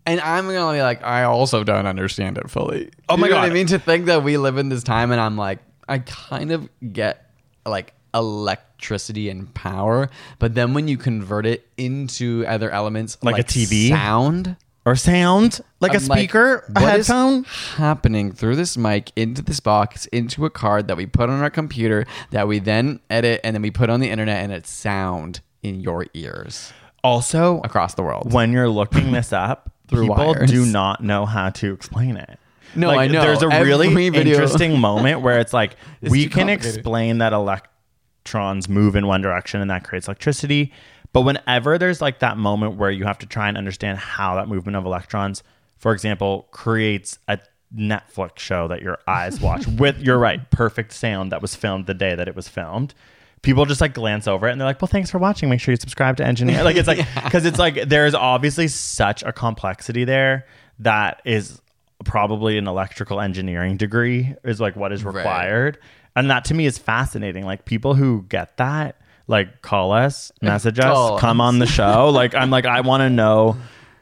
[0.07, 2.89] And I'm gonna be like, I also don't understand it fully.
[3.09, 3.51] Oh my You what God.
[3.51, 6.51] I mean, to think that we live in this time, and I'm like, I kind
[6.51, 7.29] of get
[7.65, 13.43] like electricity and power, but then when you convert it into other elements, Like a
[13.43, 13.89] TV?
[13.89, 17.43] sound, or sound like a I'm like, speaker, a what is headphone.
[17.75, 21.49] happening through this mic into this box into a card that we put on our
[21.49, 25.41] computer that we then edit and then we put on the internet and it's sound
[25.61, 26.71] in your ears
[27.03, 28.31] Also, across the world.
[28.31, 30.49] when you're looking this up, Through people wires.
[30.51, 32.39] do not know how to explain it.
[32.75, 33.21] No, Like, I know.
[33.21, 37.33] There's a Every really video- interesting moment where it's like It's we can explain that
[37.33, 40.71] electrons move in one direction and that creates electricity.
[41.13, 44.47] But whenever there's like that moment where you have to try and understand how that
[44.47, 45.41] movement of electrons,
[45.77, 47.39] for example, creates a
[47.75, 51.93] Netflix show that your eyes watch with, you're right, perfect sound that was filmed the
[51.93, 52.93] day that it was filmed.
[53.41, 55.49] People just like glance over it and they're like, well, thanks for watching.
[55.49, 56.63] Make sure you subscribe to Engineer.
[56.63, 60.45] Like, it's like, because it's like, there's obviously such a complexity there
[60.79, 61.61] that is
[62.03, 65.77] probably an electrical engineering degree is like what is required.
[66.15, 67.45] And that to me is fascinating.
[67.45, 72.09] Like, people who get that, like, call us, message us, Call come on the show.
[72.13, 73.57] like, I'm like, I want to know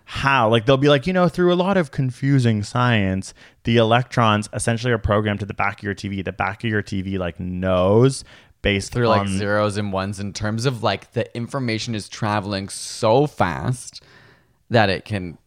[0.06, 4.48] how like they'll be like you know through a lot of confusing science the electrons
[4.54, 7.40] essentially are programmed to the back of your tv the back of your tv like
[7.40, 8.24] knows
[8.66, 13.28] based through like zeros and ones in terms of like the information is traveling so
[13.28, 14.02] fast
[14.72, 15.38] that it can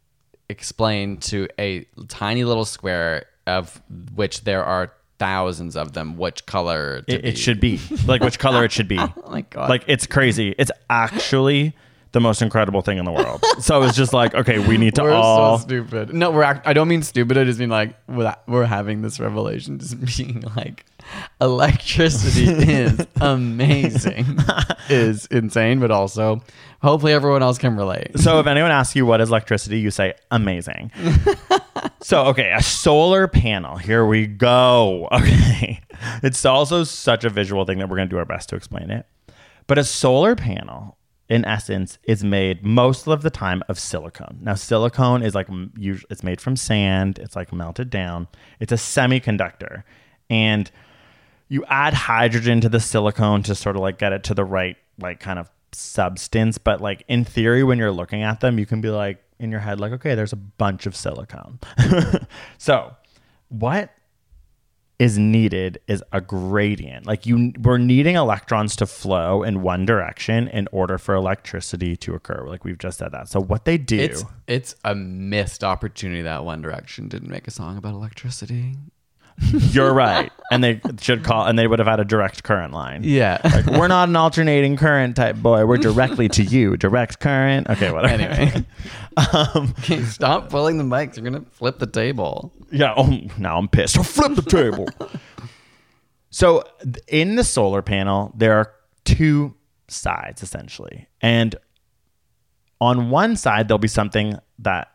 [0.49, 3.83] explain to a tiny little square of
[4.15, 7.81] which there are thousands of them which color to it, it should be.
[8.07, 9.01] Like which color it should be.
[9.01, 9.69] Oh my god.
[9.69, 10.55] Like it's crazy.
[10.57, 11.75] It's actually
[12.13, 15.03] the most incredible thing in the world so it's just like okay we need to
[15.03, 17.95] we're all so stupid no we're act- i don't mean stupid i just mean like
[18.09, 20.85] we're, we're having this revelation just being like
[21.41, 24.27] electricity is amazing
[24.91, 26.41] is insane but also
[26.83, 30.15] hopefully everyone else can relate So if anyone asks you what is electricity, you say
[30.31, 30.93] amazing.
[32.03, 33.77] so okay, a solar panel.
[33.77, 35.09] Here we go.
[35.13, 35.81] Okay.
[36.23, 38.91] It's also such a visual thing that we're going to do our best to explain
[38.91, 39.07] it.
[39.67, 40.97] But a solar panel
[41.29, 44.39] in essence is made most of the time of silicone.
[44.41, 48.29] Now silicone is like it's made from sand, it's like melted down.
[48.61, 49.83] It's a semiconductor.
[50.31, 50.71] And
[51.49, 54.77] you add hydrogen to the silicone to sort of like get it to the right
[54.99, 58.81] like kind of substance but like in theory when you're looking at them you can
[58.81, 61.59] be like in your head like okay there's a bunch of silicone
[62.59, 62.95] so
[63.49, 63.91] what
[64.99, 67.07] is needed is a gradient.
[67.07, 72.15] Like you we're needing electrons to flow in one direction in order for electricity to
[72.15, 72.47] occur.
[72.49, 73.29] Like we've just said that.
[73.29, 77.51] So what they do It's it's a missed opportunity that One Direction didn't make a
[77.51, 78.77] song about electricity.
[79.71, 83.03] you're right and they should call and they would have had a direct current line
[83.05, 83.39] Yeah.
[83.45, 85.65] Like, we're not an alternating current type boy.
[85.65, 86.77] We're directly to you.
[86.77, 87.69] Direct current.
[87.71, 88.15] Okay, whatever.
[88.23, 88.65] anyway,
[89.33, 91.17] um, Okay, stop pulling the mics.
[91.17, 92.53] You're gonna flip the table.
[92.73, 92.95] yeah.
[92.97, 93.97] Oh, now I'm pissed.
[93.97, 94.89] I'll flip the table.
[96.31, 96.65] So
[97.07, 98.73] in the solar panel, there are
[99.05, 99.55] two
[99.89, 101.55] sides essentially, and
[102.81, 104.89] on one side there'll be something that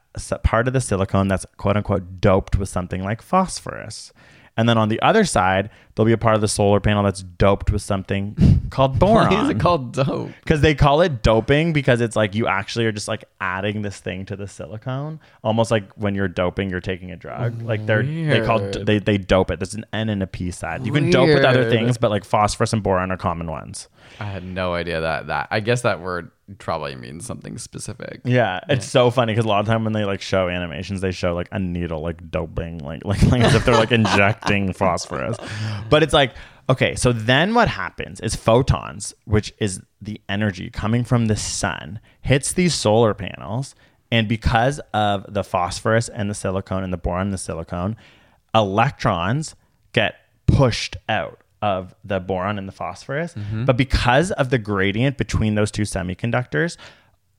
[0.44, 4.14] part of the silicone that's quote unquote doped with something like phosphorus.
[4.56, 7.24] And then on the other side, there'll be a part of the solar panel that's
[7.24, 8.36] doped with something
[8.70, 9.30] called boron.
[9.30, 10.32] Why is it called dope?
[10.42, 14.00] because they call it doping because it's like you actually are just like adding this
[14.00, 18.04] thing to the silicone almost like when you're doping you're taking a drug like they're
[18.04, 21.10] they call they, they dope it there's an n and a p side you can
[21.10, 21.72] dope with other Weird.
[21.72, 23.88] things but like phosphorus and boron are common ones
[24.20, 25.48] I had no idea that that.
[25.52, 28.22] I guess that word probably means something specific.
[28.26, 31.12] yeah it's so funny because a lot of time when they like show animations they
[31.12, 35.38] show like a needle like doping like like, like as if they're like injecting phosphorus.
[35.90, 36.34] But it's like
[36.70, 42.00] okay so then what happens is photons which is the energy coming from the sun
[42.22, 43.76] hits these solar panels
[44.12, 47.96] and because of the phosphorus and the silicone and the boron and the silicone
[48.54, 49.56] electrons
[49.94, 53.34] get pushed out of the boron and the phosphorus.
[53.34, 53.64] Mm-hmm.
[53.64, 56.76] But because of the gradient between those two semiconductors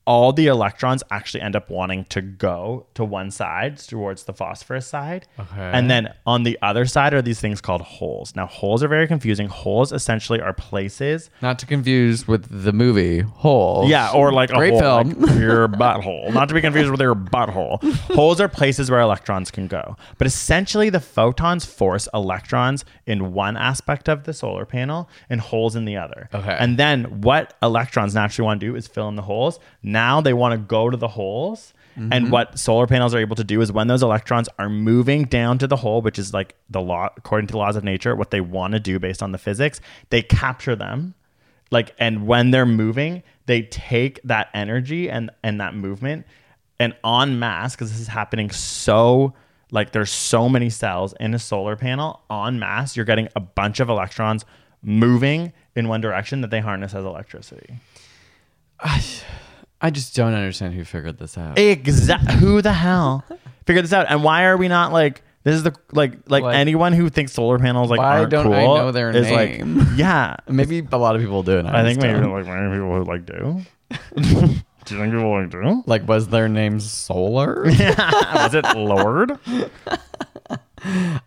[0.07, 4.87] all the electrons actually end up wanting to go to one side towards the phosphorus
[4.87, 5.27] side.
[5.39, 5.71] Okay.
[5.73, 8.37] And then on the other side are these things called holes.
[8.37, 9.49] Now, holes are very confusing.
[9.49, 11.31] Holes essentially are places.
[11.41, 13.87] Not to confuse with the movie Hole.
[13.89, 15.21] Yeah, or like a great hole, film.
[15.21, 16.33] like your butthole.
[16.33, 17.83] Not to be confused with your butthole.
[18.15, 19.97] Holes are places where electrons can go.
[20.19, 25.77] But essentially, the photons force electrons in one aspect of the solar panel and holes
[25.77, 26.29] in the other.
[26.35, 26.57] Okay.
[26.59, 29.59] And then what electrons naturally want to do is fill in the holes.
[29.95, 31.73] Now they want to go to the holes.
[31.97, 32.13] Mm-hmm.
[32.13, 35.59] And what solar panels are able to do is when those electrons are moving down
[35.59, 38.33] to the hole, which is like the law, according to the laws of nature, what
[38.33, 39.81] they want to do based on the physics,
[40.11, 41.15] they capture them
[41.71, 46.27] like and when they're moving they take that energy and and that movement
[46.79, 49.35] and en masse because this is happening so
[49.71, 53.81] like there's so many cells in a solar panel en masse you're getting a bunch
[53.81, 54.45] of electrons
[54.83, 57.77] moving in one direction that they harness as electricity
[59.85, 61.59] I just don't understand who figured this out.
[61.59, 62.31] Exact.
[62.41, 63.23] Who the hell
[63.67, 64.07] figured this out?
[64.09, 65.21] And why are we not like?
[65.43, 68.45] This is the like like Like- anyone who thinks solar panels like Why aren't don't
[68.45, 69.79] cool I know their is name?
[69.79, 70.37] like yeah.
[70.49, 71.59] Maybe a lot of people do.
[71.59, 72.33] And I, I think just maybe don't.
[72.33, 73.61] like many people who like do.
[74.87, 75.83] do you think people like do?
[75.87, 77.69] like was their name Solar?
[77.69, 79.39] Yeah, Was it Lorde?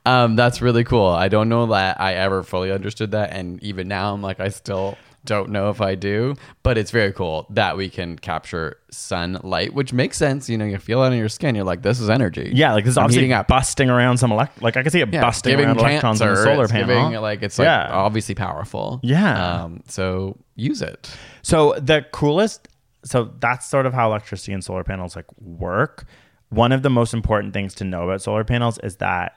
[0.06, 1.06] um, that's really cool.
[1.08, 4.50] I don't know that I ever fully understood that, and even now I'm like I
[4.50, 6.34] still don't know if I do.
[6.64, 10.50] But it's very cool that we can capture sunlight, which makes sense.
[10.50, 11.54] You know, you feel it on your skin.
[11.54, 12.52] You're like, this is energy.
[12.56, 13.48] Yeah, like this is I'm obviously up.
[13.48, 14.62] busting around some elect.
[14.64, 16.72] Like I can see it Yeah, busting giving around electrons on the cancer, solar it's
[16.72, 16.88] panel.
[16.88, 17.90] giving, like it's like Yeah.
[17.92, 19.00] obviously powerful.
[19.04, 19.64] Yeah.
[19.64, 21.16] Um, so use it.
[21.44, 22.68] So the coolest,
[23.06, 26.06] so that's sort of how electricity and solar panels like work.
[26.50, 29.34] One of the most important things to know about solar panels is that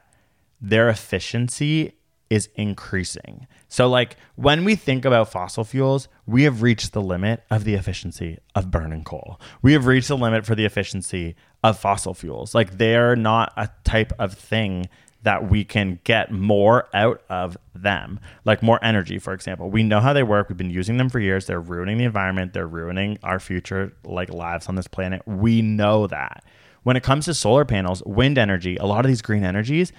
[0.61, 1.93] their efficiency
[2.31, 3.47] is increasing.
[3.71, 7.75] So like when we think about fossil fuels, we have reached the limit of the
[7.75, 9.41] efficiency of burning coal.
[9.63, 12.53] We have reached the limit for the efficiency of fossil fuels.
[12.53, 14.89] Like they're not a type of thing
[15.23, 19.71] that we can get more out of them, like more energy, for example.
[19.71, 20.49] We know how they work.
[20.49, 21.47] We've been using them for years.
[21.47, 22.55] They're ruining the environment.
[22.55, 25.23] They're ruining our future, like lives on this planet.
[25.27, 26.43] We know that.
[26.83, 29.93] When it comes to solar panels, wind energy, a lot of these green energies,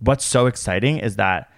[0.00, 1.50] what's so exciting is that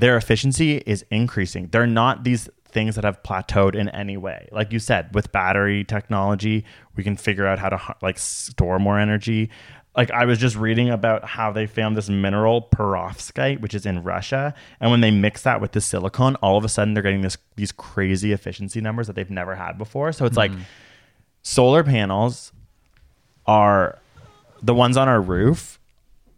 [0.00, 1.68] their efficiency is increasing.
[1.70, 4.48] They're not these things that have plateaued in any way.
[4.50, 6.64] Like you said, with battery technology,
[6.96, 9.50] we can figure out how to like store more energy.
[9.96, 14.02] Like I was just reading about how they found this mineral perovskite, which is in
[14.02, 17.22] Russia, and when they mix that with the silicon, all of a sudden they're getting
[17.22, 20.12] this these crazy efficiency numbers that they've never had before.
[20.12, 20.62] So it's like mm-hmm.
[21.42, 22.52] solar panels
[23.46, 23.98] are
[24.62, 25.79] the ones on our roof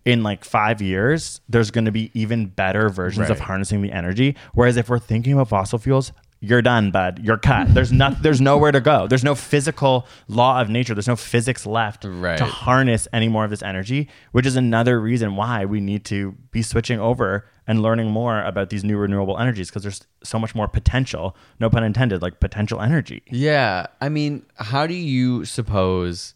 [0.05, 4.37] in like five years, there's going to be even better versions of harnessing the energy.
[4.55, 6.13] Whereas if we're thinking about fossil fuels,
[6.45, 7.21] you're done, bud.
[7.23, 7.73] You're cut.
[7.73, 8.21] There's not.
[8.25, 9.07] There's nowhere to go.
[9.07, 10.93] There's no physical law of nature.
[10.93, 12.37] There's no physics left Right.
[12.37, 16.33] to harness any more of this energy, which is another reason why we need to
[16.51, 20.53] be switching over and learning more about these new renewable energies because there's so much
[20.53, 21.37] more potential.
[21.61, 22.23] No pun intended.
[22.23, 23.23] Like potential energy.
[23.31, 23.87] Yeah.
[24.01, 26.35] I mean, how do you suppose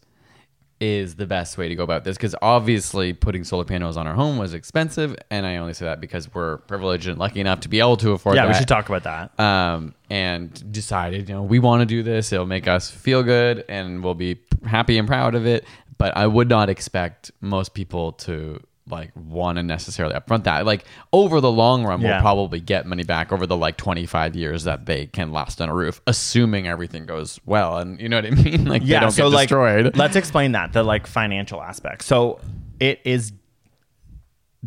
[0.79, 2.17] is the best way to go about this?
[2.17, 5.15] Because obviously, putting solar panels on our home was expensive.
[5.31, 8.11] And I only say that because we're privileged and lucky enough to be able to
[8.11, 8.53] afford Yeah, that.
[8.53, 9.39] we should talk about that.
[9.39, 12.31] Um, and decided, you know, we want to do this.
[12.31, 15.65] It'll make us feel good and we'll be happy and proud of it.
[15.97, 20.65] But I would not expect most people to like want to necessarily upfront that.
[20.65, 22.13] Like over the long run, Yeah.
[22.13, 25.69] we'll probably get money back over the like 25 years that they can last on
[25.69, 27.77] a roof, assuming everything goes well.
[27.77, 28.65] And you know what I mean?
[28.65, 29.95] Like they don't get destroyed.
[29.97, 32.03] let's explain that the like financial aspect.
[32.03, 32.39] So
[32.79, 33.33] it is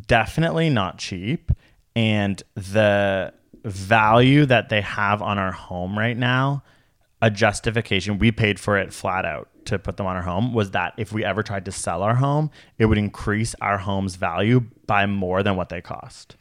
[0.06, 1.50] definitely not cheap,
[1.96, 3.32] and the
[3.64, 6.62] value that they have on our home right now,
[7.20, 10.70] a justification we paid for it flat out to put them on our home was
[10.72, 14.64] that if we ever tried to sell our home, it would increase our home's value
[14.86, 16.36] by more than what they cost.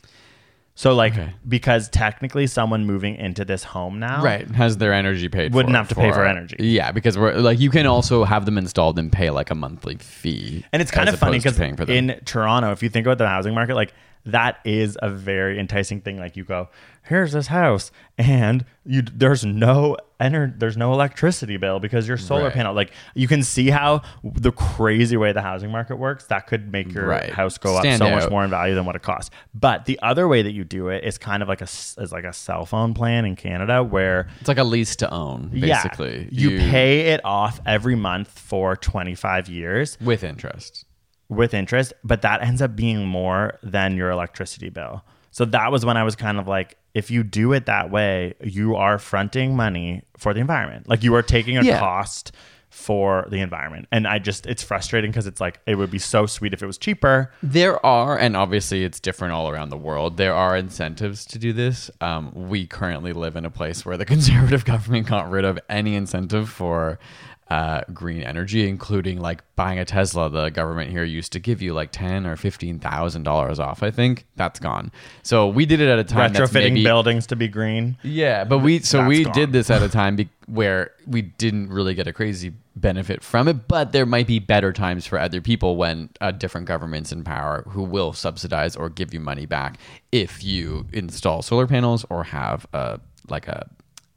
[0.75, 1.33] So like Okay.
[1.45, 5.53] because technically someone moving into this home now Right, has their energy paid?
[5.53, 6.55] Wouldn't for have to pay for energy.
[6.59, 9.95] Yeah, because we're like you can also have them installed and pay like a monthly
[9.97, 13.27] fee, And it's kind of funny because for in Toronto, if you think about the
[13.27, 13.93] housing market, like
[14.25, 16.17] that is a very enticing thing.
[16.19, 16.69] Like you go,
[17.03, 22.43] here's this house, and you there's no ener- there's no electricity bill because your solar
[22.45, 22.53] Right.
[22.53, 22.73] panel.
[22.73, 26.93] Like you can see how the crazy way the housing market works that could make
[26.93, 27.29] your Right.
[27.31, 29.31] house go up Stand so much more in value than what it costs.
[29.55, 32.25] But the other way that you do it is kind of like a is like
[32.25, 36.27] a cell phone plan in Canada where it's like a lease to own, basically.
[36.31, 40.85] yeah, you pay it off every month for 25 years with interest.
[41.29, 45.03] With interest, but that ends up being more than your electricity bill.
[45.31, 48.33] So that was when I was kind of like, if you do it that way,
[48.43, 50.89] you are fronting money for the environment.
[50.89, 51.79] Like you are taking a Yeah.
[51.79, 52.31] cost
[52.71, 53.87] for the environment.
[53.91, 56.67] And I just, it's frustrating because it's like, it would be so sweet if it
[56.67, 57.31] was cheaper.
[57.41, 60.17] There are, and obviously it's different all around the world.
[60.17, 61.89] There are incentives to do this.
[62.01, 65.95] Um, we currently live in a place where the conservative government got rid of any
[65.95, 66.99] incentive for
[67.49, 70.29] uh, green energy, including like buying a Tesla.
[70.29, 73.81] The government here used to give you like ten or fifteen thousand dollars off.
[73.81, 74.91] I think that's gone.
[75.23, 77.97] So we did it at a time that's Retrofitting maybe- buildings to be green.
[78.03, 79.33] Yeah, but we so That's we gone.
[79.33, 83.47] did this at a time be, where we didn't really get a crazy benefit from
[83.47, 87.23] it, but there might be better times for other people when uh, different governments in
[87.23, 89.77] power who will subsidize or give you money back
[90.11, 93.67] if you install solar panels or have a like a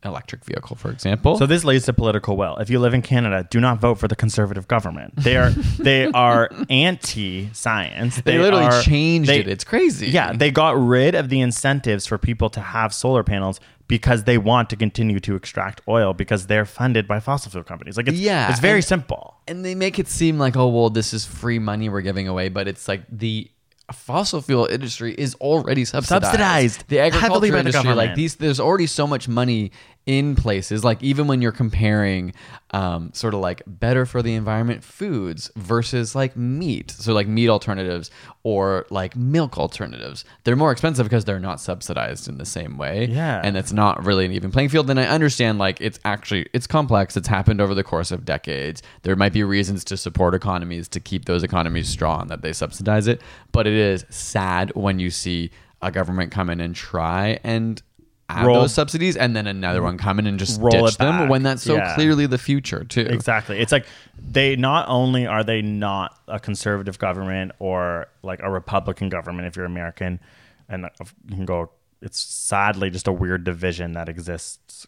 [0.04, 1.36] electric vehicle, for example.
[1.38, 2.56] So this leads to political will.
[2.56, 5.14] If you live in Canada, do not vote for the conservative government.
[5.16, 8.20] They are they are anti-science.
[8.22, 9.48] they, literally are- changed they- it.
[9.48, 10.08] It's crazy.
[10.08, 14.38] Yeah, they got rid of the incentives for people to have solar panels because they
[14.38, 17.96] want to continue to extract oil because they're funded by fossil fuel companies.
[17.96, 19.36] Like it's Yeah, it's very and- simple.
[19.46, 22.48] and they make it seem like oh well this is free money we're giving away
[22.48, 23.50] but it's like the
[23.92, 28.16] fossil fuel industry is already subsidized Subsidized the heavily agriculture by the industry like government.
[28.16, 29.72] these there's already so much money
[30.06, 32.32] in places like even when you're comparing
[32.72, 36.90] um, sort of like better for the environment foods versus like meat.
[36.90, 38.10] So like meat alternatives
[38.42, 40.24] or like milk alternatives.
[40.44, 43.06] They're more expensive because they're not subsidized in the same way.
[43.06, 43.40] Yeah.
[43.44, 44.88] and it's not really an even playing field.
[44.90, 47.16] And i understand like it's actually it's complex.
[47.16, 48.82] It's happened over the course of decades.
[49.02, 53.06] There might be reasons to support economies to keep those economies strong that they subsidize
[53.06, 53.20] it.
[53.52, 55.50] But it is sad when you see
[55.82, 57.82] a government come in and try and
[58.28, 61.28] add Roll- those subsidies and then another one come in and just Roll ditch them
[61.28, 61.94] when that's so Yeah.
[61.94, 63.58] clearly the future too Exactly.
[63.58, 63.86] It's like
[64.18, 69.56] they not only are they not a conservative government or like a Republican government if
[69.56, 70.20] you're American,
[70.68, 70.88] and uh,
[71.28, 71.70] you can go.
[72.00, 74.86] It's sadly just a weird division that exists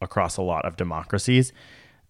[0.00, 1.52] across a lot of democracies.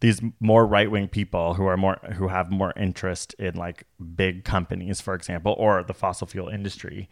[0.00, 4.44] These more right wing people who are more who have more interest in like big
[4.44, 7.08] companies, for example, or the fossil fuel industry.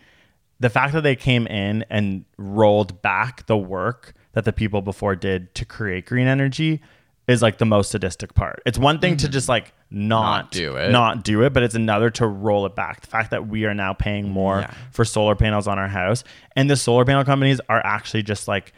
[0.61, 5.15] The fact that they came in and rolled back the work that the people before
[5.15, 6.81] did to create green energy
[7.29, 8.63] is like the most sadistic part.
[8.65, 9.33] It's one thing to mm-hmm.
[9.33, 10.91] just like not, Not do it.
[10.91, 13.01] not do it, but it's another to roll it back.
[13.03, 14.75] The fact that we are now paying more Yeah.
[14.93, 18.73] for solar panels on our house, and the solar panel companies are actually just like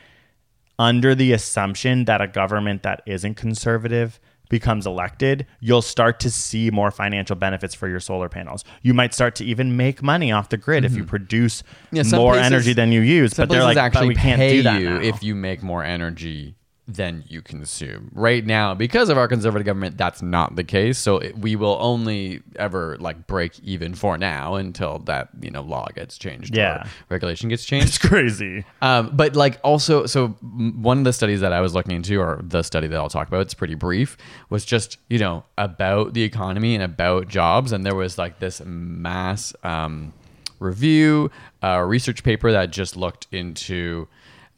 [0.78, 4.18] under the assumption that a government that isn't conservative
[4.48, 8.64] becomes elected, you'll start to see more financial benefits for your solar panels.
[8.82, 11.96] You might start to even make money off the grid if you produce Mm-hmm.
[11.96, 13.34] Yeah, more places- energy than you use.
[13.34, 15.00] But they're like, actually but we can't pay do that you now.
[15.00, 16.54] if you make more energy
[16.90, 18.10] than you consume.
[18.14, 20.96] Right now, because of our conservative government, that's not the case.
[20.98, 25.60] So it, we will only ever like break even for now until that you know
[25.60, 26.54] law gets changed.
[26.56, 26.88] or Yeah.
[27.10, 27.88] regulation gets changed.
[27.88, 28.64] it's crazy.
[28.80, 32.40] Um, but like also, so one of the studies that I was looking into, or
[32.42, 34.16] the study that I'll talk about, it's pretty brief,
[34.48, 38.62] was just you know about the economy and about jobs, and there was like this
[38.64, 40.14] mass um,
[40.58, 41.30] review,
[41.62, 44.08] uh, research paper that just looked into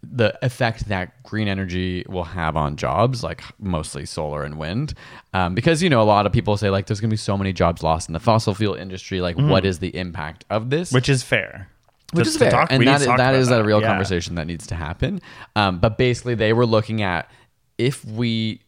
[0.03, 4.95] the effect that green energy will have on jobs, like mostly solar and wind,
[5.35, 7.53] um, because you know a lot of people say like there's gonna be so many
[7.53, 9.21] jobs lost in the fossil fuel industry.
[9.21, 10.91] Like, what is the impact of this?
[10.93, 11.69] Which is fair.
[12.13, 13.87] which To- is fair, talk- and we need that to is, that a real Yeah.
[13.89, 15.21] conversation that needs to happen.
[15.55, 17.31] Um, but basically, they were looking at
[17.79, 18.63] if we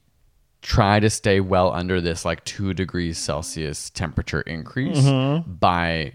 [0.60, 5.54] try to stay well under this like two degrees Celsius temperature increase Mm-hmm.
[5.54, 6.12] by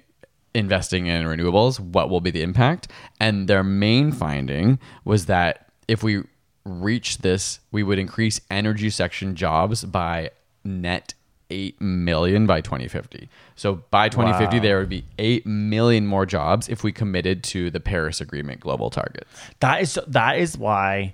[0.57, 2.87] investing in renewables, what will be the impact?
[3.19, 6.23] And their main finding was that if we
[6.65, 10.31] reach this, we would increase energy section jobs by
[10.63, 11.13] net
[11.49, 13.29] 8 million by 2050.
[13.55, 14.61] So by 2050, Wow.
[14.63, 18.89] there would be 8 million more jobs if we committed to the Paris Agreement global
[18.89, 19.29] targets.
[19.61, 21.13] That is that is why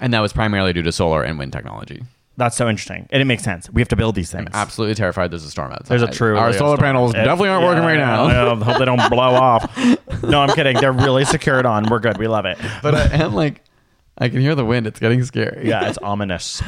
[0.00, 2.02] And that was primarily due to solar and wind technology.
[2.36, 3.06] That's so interesting.
[3.10, 3.70] And it makes sense.
[3.70, 4.48] We have to build these things.
[4.52, 5.86] Absolutely terrified there's a storm outside.
[5.88, 6.36] There's a true.
[6.36, 8.24] Our solar panels It- definitely aren't working right now.
[8.24, 9.76] I hope they don't blow off.
[10.22, 10.76] No, I'm kidding.
[10.78, 11.88] They're really secured on.
[11.88, 12.18] We're good.
[12.18, 12.58] We love it.
[12.82, 13.62] But I am like,
[14.18, 14.86] I can hear the wind.
[14.86, 15.68] It's getting scary.
[15.68, 16.62] yeah, it's ominous.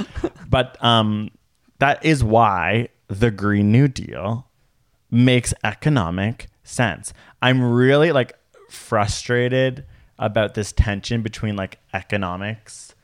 [0.48, 1.30] But um,
[1.78, 4.46] that is why the Green New Deal
[5.10, 7.12] makes economic sense.
[7.40, 8.32] I'm really like
[8.68, 9.84] frustrated
[10.18, 12.94] about this tension between like economics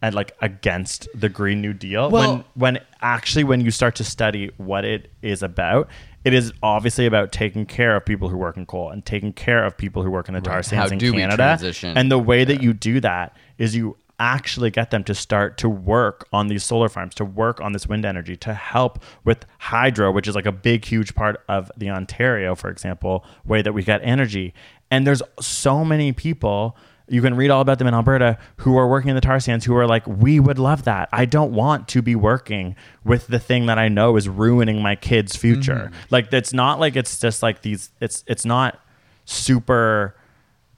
[0.00, 2.10] and like against the Green New Deal.
[2.10, 5.88] Well- when when actually when you start to study what it is about,
[6.24, 9.64] it is obviously about taking care of people who work in coal and taking care
[9.64, 10.64] of people who work in the tar Right.
[10.64, 11.36] sands How in do we Canada.
[11.36, 11.96] transition?
[11.96, 15.68] And the way that you do that is you actually get them to start to
[15.68, 20.10] work on these solar farms, to work on this wind energy, to help with hydro,
[20.10, 23.84] which is like a big, huge part of the Ontario, for example, way that we
[23.84, 24.52] get energy.
[24.90, 26.76] And there's so many people.
[27.08, 29.64] You can read all about them in Alberta who are working in the tar sands
[29.64, 31.08] who are like, we would love that.
[31.12, 34.94] I don't want to be working with the thing that I know is ruining my
[34.94, 35.90] kid's future.
[35.90, 35.94] Mm-hmm.
[36.10, 38.78] Like, it's not like it's just like these, it's, it's not
[39.24, 40.16] super,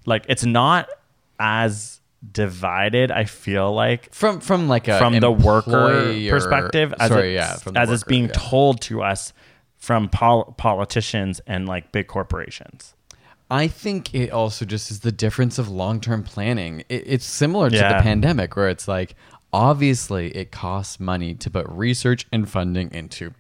[0.07, 0.89] like, it's not
[1.39, 2.01] as
[2.33, 7.65] divided, I feel like, From from like a from the worker perspective as, sorry, it's,
[7.67, 8.33] yeah, as it's being yeah.
[8.35, 9.33] told to us
[9.79, 12.95] from pol- politicians and like big corporations.
[13.51, 16.81] I think it also just is the difference of long term planning.
[16.89, 17.97] It, it's similar to Yeah.
[17.97, 19.15] the pandemic, where it's like,
[19.53, 23.35] obviously, it costs money to put research and funding into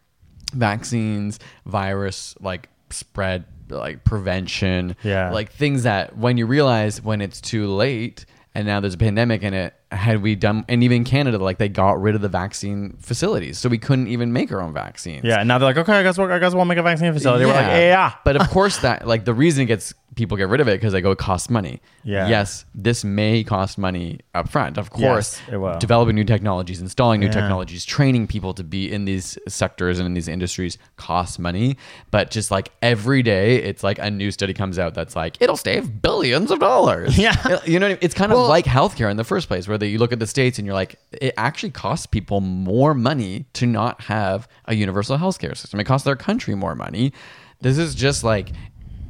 [0.52, 5.30] vaccines, virus like spread, like prevention, Yeah.
[5.30, 9.44] like things that when you realize when it's too late and now there's a pandemic
[9.44, 12.96] and it had we done, and even Canada, like they got rid of the vaccine
[13.00, 15.24] facilities, so we couldn't even make our own vaccines.
[15.24, 17.12] Yeah, and now they're like, okay, I guess we'll, I guess we'll make a vaccine
[17.12, 17.44] facility.
[17.44, 18.14] We're like, yeah.
[18.24, 20.92] But of course, that like the reason it gets people get rid of it because
[20.92, 21.80] they go it costs money.
[22.02, 22.28] Yeah.
[22.28, 24.76] Yes, this may cost money up front.
[24.76, 25.78] Of course, Yes, it will.
[25.78, 27.32] developing new technologies, installing new Yeah.
[27.32, 31.76] technologies, training people to be in these sectors and in these industries costs money.
[32.10, 35.56] But just like every day, it's like a new study comes out that's like it'll
[35.56, 37.16] save billions of dollars.
[37.20, 37.60] Yeah.
[37.64, 37.98] you know, what I mean?
[38.00, 40.26] it's kind of like healthcare in the first place, where they, you look at the
[40.26, 45.18] states and you're like, it actually costs people more money to not have a universal
[45.18, 45.80] healthcare system.
[45.80, 47.12] It costs their country more money.
[47.60, 48.50] This is just like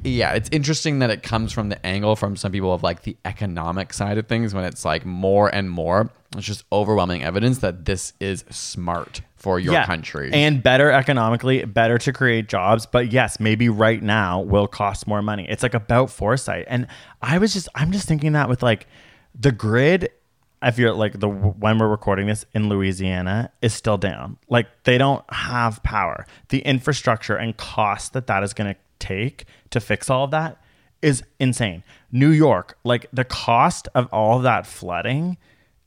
[0.03, 3.19] yeah, it's interesting that it comes from the angle from some people of like the
[3.27, 6.11] economic side of things when it's like more and more.
[6.35, 9.85] It's just overwhelming evidence that this is smart for your Yeah.
[9.85, 10.31] country.
[10.33, 12.87] and better economically, better to create jobs.
[12.87, 15.45] But yes, maybe right now will cost more money.
[15.51, 16.65] It's like about foresight.
[16.69, 16.87] And
[17.21, 18.87] I was just, I'm just thinking that with like
[19.39, 20.09] the grid.
[20.63, 24.37] If you're like the when we're recording this in Louisiana is still down.
[24.49, 26.27] Like they don't have power.
[26.51, 30.59] The infrastructure and cost that that is going to take to fix all of that
[31.03, 31.83] is insane.
[32.13, 35.39] New York, like the cost of all of that flooding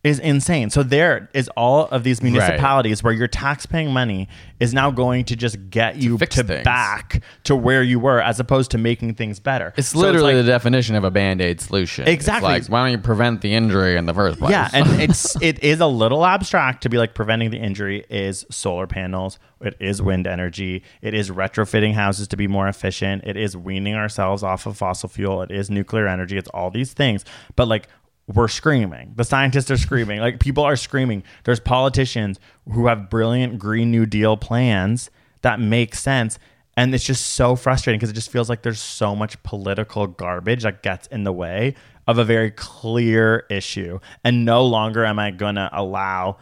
[0.04, 0.70] is insane.
[0.70, 4.28] So there is all of these municipalities where your tax-paying money
[4.60, 8.38] is now going to just get you fix to back to where you were, as
[8.40, 9.74] opposed to making things better.
[9.78, 12.04] it's So literally like- the definition of a band-aid solution.
[12.04, 12.50] It's Exactly.
[12.50, 14.52] like, why don't you prevent the injury in the first place?
[14.52, 18.46] Yeah, and it's it is a little abstract to be like preventing the injury is
[18.52, 23.38] solar panels, it is wind energy, it is retrofitting houses to be more efficient, it
[23.38, 27.24] is weaning ourselves off of fossil fuel, it is nuclear energy, it's all these things.
[27.56, 27.88] But like
[28.28, 29.14] we're screaming.
[29.16, 30.20] The scientists are screaming.
[30.20, 31.24] Like people are screaming.
[31.44, 32.40] There's politicians
[32.72, 35.10] who have brilliant green new deal plans
[35.42, 36.40] that make sense
[36.76, 40.64] and it's just so frustrating because it just feels like there's so much political garbage
[40.64, 41.76] that gets in the way
[42.08, 44.00] of a very clear issue.
[44.24, 46.38] And no longer am I going to allow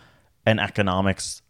[0.46, 1.42] an economics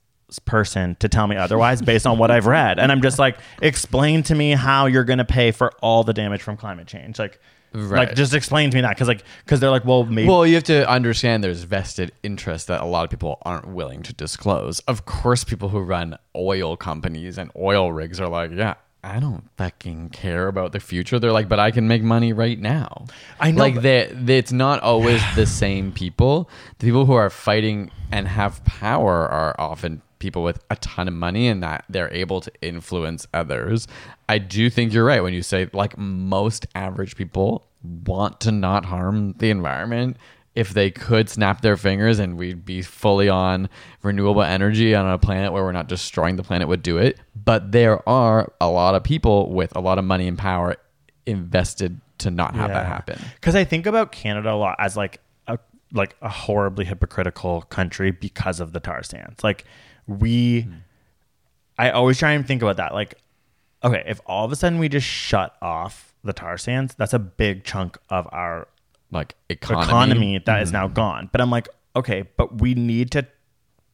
[0.46, 2.80] person to tell me otherwise based on what I've read.
[2.80, 6.14] And I'm just like, explain to me how you're going to pay for all the
[6.14, 7.20] damage from climate change.
[7.20, 7.40] Like,
[7.74, 8.08] Right.
[8.10, 10.56] like just explain to me that because like because they're like well maybe Well, you
[10.56, 14.80] have to understand there's vested interest that a lot of people aren't willing to disclose.
[14.82, 19.50] Of course, people who run oil companies and oil rigs are like, yeah, I don't
[19.58, 21.18] fucking care about the future.
[21.18, 23.06] They're like, but I can make money right now.
[23.40, 26.50] I know, Like, they, they, it's not always the same people.
[26.80, 31.14] The people who are fighting and have power are often people with a ton of
[31.14, 33.88] money and that they're able to influence others.
[34.30, 37.68] I do think you're right when you say like most average people
[38.06, 40.18] want to not harm the environment.
[40.54, 43.70] If they could snap their fingers and we'd be fully on
[44.04, 47.18] renewable energy on a planet where we're not destroying the planet would do it.
[47.36, 50.76] But there are a lot of people with a lot of money and power
[51.26, 53.20] invested to not have that happen.
[53.36, 55.58] Because I think about Canada a lot as like a
[55.94, 59.44] like a horribly hypocritical country because of the tar sands.
[59.44, 59.66] Like
[60.20, 60.74] we, hmm.
[61.78, 62.94] I always try and think about that.
[62.94, 63.16] Like,
[63.84, 67.20] okay, if all of a sudden we just shut off the tar sands, that's a
[67.20, 68.68] big chunk of our
[69.12, 69.86] Like economy.
[69.86, 70.74] economy, that is hmm.
[70.74, 71.30] now gone.
[71.32, 73.26] But I'm like, okay, but we need to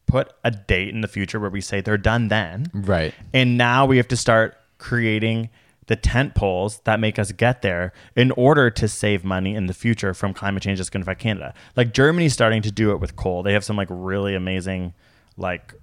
[0.06, 2.72] put a date in the future where we say they're done then.
[2.74, 3.14] Right.
[3.34, 5.50] And now we have to start creating
[5.88, 9.74] the tent poles that make us get there in order to save money in the
[9.74, 11.54] future from climate change that's going to affect Canada.
[11.76, 13.42] Like Germany's starting to do it with coal.
[13.44, 14.94] They have some like really amazing
[15.38, 15.74] like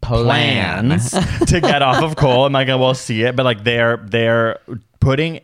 [0.00, 1.10] plans
[1.46, 2.46] to get off of coal.
[2.46, 4.58] I'm like, we'll see it, but like they're they're
[5.00, 5.40] putting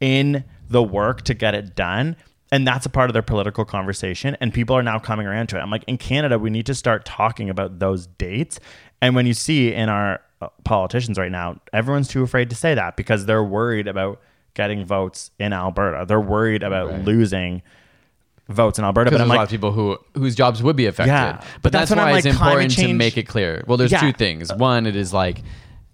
[0.00, 2.16] in the work to get it done.
[2.50, 4.36] And that's a part of their political conversation.
[4.40, 5.60] And people are now coming around to it.
[5.60, 8.60] I'm like, in Canada, we need to start talking about those dates.
[9.00, 12.74] And when you see in our uh, politicians right now, everyone's too afraid to say
[12.74, 14.20] that because they're worried about
[14.54, 16.04] getting votes in Alberta.
[16.06, 17.62] They're worried about losing
[18.48, 19.10] votes in Alberta.
[19.10, 21.12] But there's I'm a lot of people who whose jobs would be affected.
[21.12, 23.64] Yeah, but, but that's, that's why I'm it's like, important to make it clear.
[23.66, 24.00] Well, there's Yeah.
[24.00, 24.52] two things.
[24.52, 25.42] One, it is like,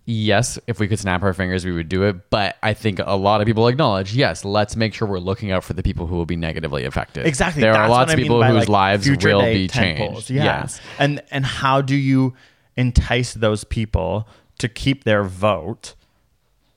[0.07, 2.31] yes, if we could snap our fingers, we would do it.
[2.31, 5.63] But I think a lot of people acknowledge, yes, let's make sure we're looking out
[5.65, 7.27] for the people who will be negatively affected.
[7.27, 7.61] Exactly.
[7.61, 10.31] There are lots of people whose like, lives will be changed.
[10.31, 10.45] Yeah.
[10.45, 10.81] Yes.
[10.99, 12.35] And and how do you
[12.77, 14.27] entice those people
[14.59, 15.95] to keep their vote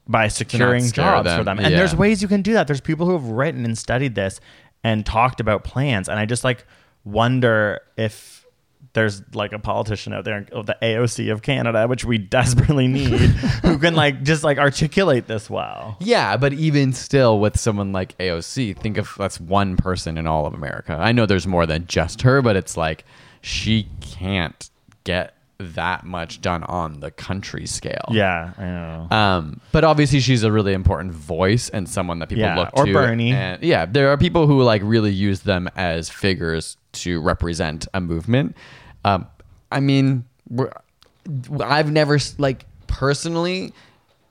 [0.07, 1.39] by securing jobs them.
[1.39, 1.59] for them?
[1.59, 1.77] And Yeah.
[1.77, 2.67] there's ways you can do that.
[2.67, 4.41] There's people who have written and studied this
[4.83, 6.09] and talked about plans.
[6.09, 6.65] And I just like
[7.03, 8.45] wonder if
[8.93, 13.19] there's like a politician out there the AOC of Canada, which we desperately need,
[13.63, 15.97] who can like just like articulate this well.
[15.99, 20.45] Yeah, but even still, with someone like AOC, think of that's one person in all
[20.45, 20.97] of America.
[20.99, 23.05] I know there's more than just her, but it's like
[23.41, 24.69] she can't
[25.03, 28.05] get that much done on the country scale.
[28.09, 29.07] Yeah, I know.
[29.15, 32.85] Um, but obviously she's a really important voice and someone that people Yeah, look or
[32.85, 32.93] to.
[32.93, 33.31] Bernie.
[33.31, 38.01] And yeah, there are people who like really use them as figures to represent a
[38.01, 38.55] movement.
[39.05, 39.27] Um,
[39.71, 40.71] I mean, we're,
[41.61, 43.73] I've never like personally.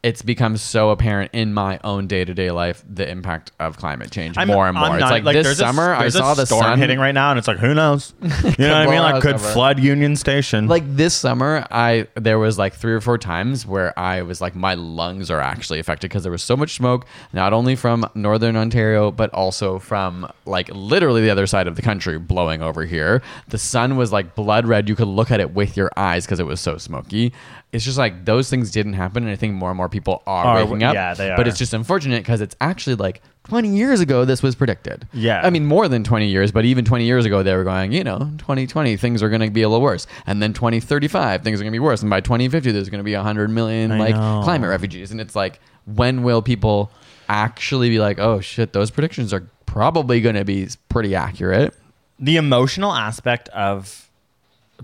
[0.03, 4.11] It's become so apparent in my own day to day life the impact of climate
[4.11, 4.87] change I'm- more and more.
[4.87, 7.29] I'm it's not- like, this summer I a saw the storm sun hitting right now,
[7.31, 8.15] and it's like, who knows?
[8.23, 9.01] You know what I mean?
[9.01, 9.49] Like, could over.
[9.53, 10.67] flood Union Station.
[10.69, 14.55] like this summer i there was like three or four times where i was like
[14.55, 18.57] my lungs are actually affected because there was so much smoke not only from northern
[18.57, 23.23] ontario but also from like literally the other side of the country blowing over here
[23.49, 26.41] the sun was like blood red you could look at it with your eyes because
[26.41, 27.33] it was so smoky
[27.73, 30.45] it's just like those things didn't happen and i think more and more people are,
[30.45, 31.37] Are- waking up yeah, they are.
[31.37, 35.41] but it's just unfortunate because it's actually like 20 years ago this was predicted Yeah.
[35.45, 38.03] i mean more than 20 years but even 20 years ago they were going you
[38.05, 41.65] know 2020 things are going to be a little worse and then 2035 things are
[41.65, 44.15] going to be worse and by 2050 there's going to be 100 million I like
[44.15, 44.41] know.
[44.45, 46.91] climate refugees and it's like when will people
[47.29, 51.73] actually be like oh shit those predictions are probably going to be pretty accurate
[52.19, 54.10] the emotional aspect of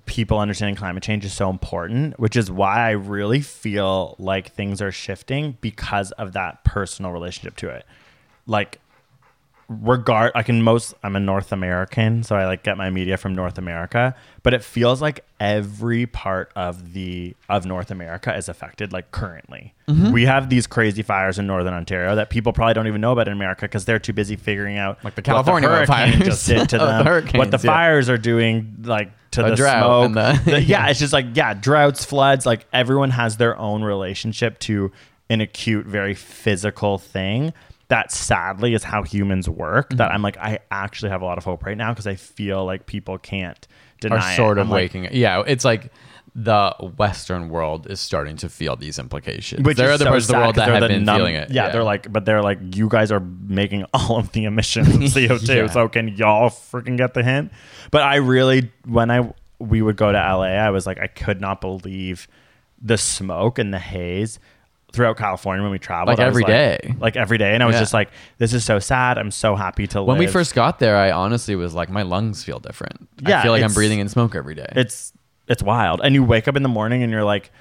[0.04, 4.82] people understanding climate change is so important, which is why I really feel like things
[4.82, 7.86] are shifting because of that personal relationship to it.
[8.46, 8.80] Like
[9.68, 13.34] regard I can most I'm a North American, so I like get my media from
[13.34, 14.14] North America,
[14.44, 19.74] but it feels like every part of the of North America is affected like currently.
[19.88, 20.12] Mm-hmm.
[20.12, 23.26] We have these crazy fires in northern Ontario that people probably don't even know about
[23.26, 26.24] in America because they're too busy figuring out Like the what California hurricane fires.
[26.24, 27.72] just did to Oh, the what the yeah.
[27.72, 30.04] fires are doing like to A the drought smoke.
[30.06, 33.82] and the- The- yeah, it's just like yeah, droughts, floods, like everyone has their own
[33.82, 34.92] relationship to
[35.28, 37.52] an acute, very physical thing.
[37.88, 39.90] That sadly is how humans work.
[39.90, 39.98] Mm-hmm.
[39.98, 42.64] That I'm like, I actually have a lot of hope right now because I feel
[42.64, 43.66] like people can't
[44.00, 44.36] deny are it.
[44.36, 45.90] sort of I'm like, waking yeah it's like
[46.34, 50.24] the western world is starting to feel these implications Which there are other so parts
[50.26, 52.42] of the world that have the been num- feeling it Yeah, they're like, but they're
[52.42, 55.48] like, you guys are making all of the emissions of CO2.
[55.48, 55.66] Yeah.
[55.68, 57.52] So can y'all freaking get the hint?
[57.90, 61.40] But I really, when I we would go to LA, I was like, I could
[61.40, 62.28] not believe
[62.82, 64.38] the smoke and the haze
[64.96, 66.18] throughout California when we traveled.
[66.18, 66.94] Like every like- day.
[66.98, 67.80] like every day, and I was Yeah.
[67.80, 69.18] just like, this is so sad.
[69.18, 72.42] I'm so happy to when we first got there i honestly was like my lungs
[72.42, 75.12] feel different Yeah, i feel like i'm breathing in smoke every day it's
[75.48, 77.52] it's wild, and you wake up in the morning and you're like.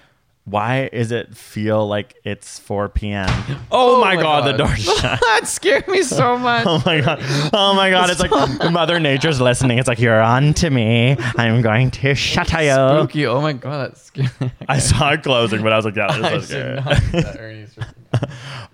[0.47, 3.27] Why is it feel like it's 4 p.m.?
[3.71, 5.01] Oh, my, god, the door shut.
[5.19, 7.19] that scared me so much Oh my god!
[7.51, 8.11] Oh my god!
[8.11, 8.31] It's like
[8.71, 9.79] Mother Nature's listening.
[9.79, 11.17] It's like you're on to me.
[11.35, 12.71] I'm going to shut you.
[12.73, 15.95] spooky oh my god that scared me I saw it closing, but I was like,
[15.95, 16.75] yeah, I this is should scary.
[16.75, 17.75] not do that, Ernie's-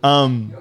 [0.03, 0.53] Um,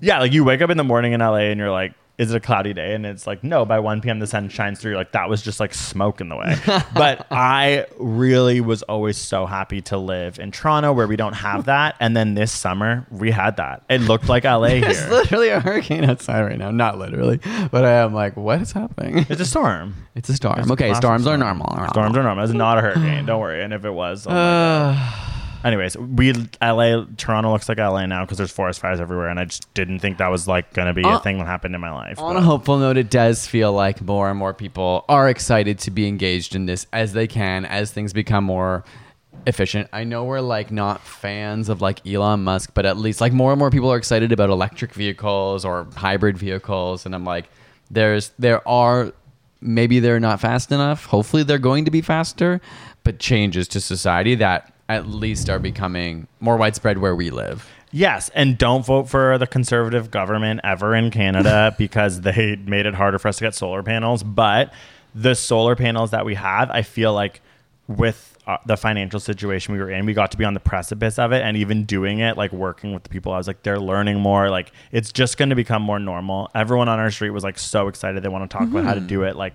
[0.00, 2.36] yeah, like you wake up in the morning in LA and you're like, is it
[2.36, 2.94] a cloudy day?
[2.94, 4.18] And it's like, no, by 1 p.m.
[4.18, 4.94] the sun shines through.
[4.94, 6.54] Like that was just like smoke in the way.
[6.94, 11.64] but I really was always so happy to live in Toronto where we don't have
[11.64, 11.96] that.
[11.98, 13.84] And then this summer we had that.
[13.88, 15.08] It looked like LA here.
[15.08, 16.70] literally a hurricane outside right now.
[16.70, 17.40] Not literally,
[17.70, 19.24] but I am like, what is happening?
[19.30, 19.94] It's a storm.
[20.14, 20.58] It's a storm.
[20.58, 21.68] It's okay, storms are normal.
[21.88, 22.44] Storms are normal.
[22.44, 23.24] It's not a hurricane.
[23.24, 23.62] Don't worry.
[23.62, 25.26] And if it was, oh.
[25.64, 26.32] anyways, we
[26.62, 29.98] LA Toronto looks like LA now because there's forest fires everywhere, and I just didn't
[30.00, 32.18] think that was like gonna be Uh, a thing that happened in my life.
[32.20, 35.78] On but- a hopeful note, it does feel like more and more people are excited
[35.80, 38.84] to be engaged in this as they can, as things become more
[39.46, 39.88] efficient.
[39.92, 43.52] I know we're like not fans of like Elon Musk, but at least like more
[43.52, 47.48] and more people are excited about electric vehicles or hybrid vehicles, and I'm like,
[47.90, 49.12] there's there are
[49.62, 51.06] maybe they're not fast enough.
[51.06, 52.60] Hopefully, they're going to be faster,
[53.04, 57.68] but changes to society that at least are becoming more widespread where we live.
[57.92, 62.94] Yes, and don't vote for the conservative government ever in Canada because they made it
[62.94, 64.22] harder for us to get solar panels.
[64.22, 64.72] But
[65.14, 67.40] the solar panels that we have, I feel like
[67.88, 71.18] with uh, the financial situation we were in, we got to be on the precipice
[71.18, 71.42] of it.
[71.42, 74.50] And even doing it, like working with the people, I was like, they're learning more.
[74.50, 76.48] Like, it's just going to become more normal.
[76.54, 78.22] Everyone on our street was like so excited.
[78.22, 79.36] They want to talk about how to do it.
[79.36, 79.54] Like,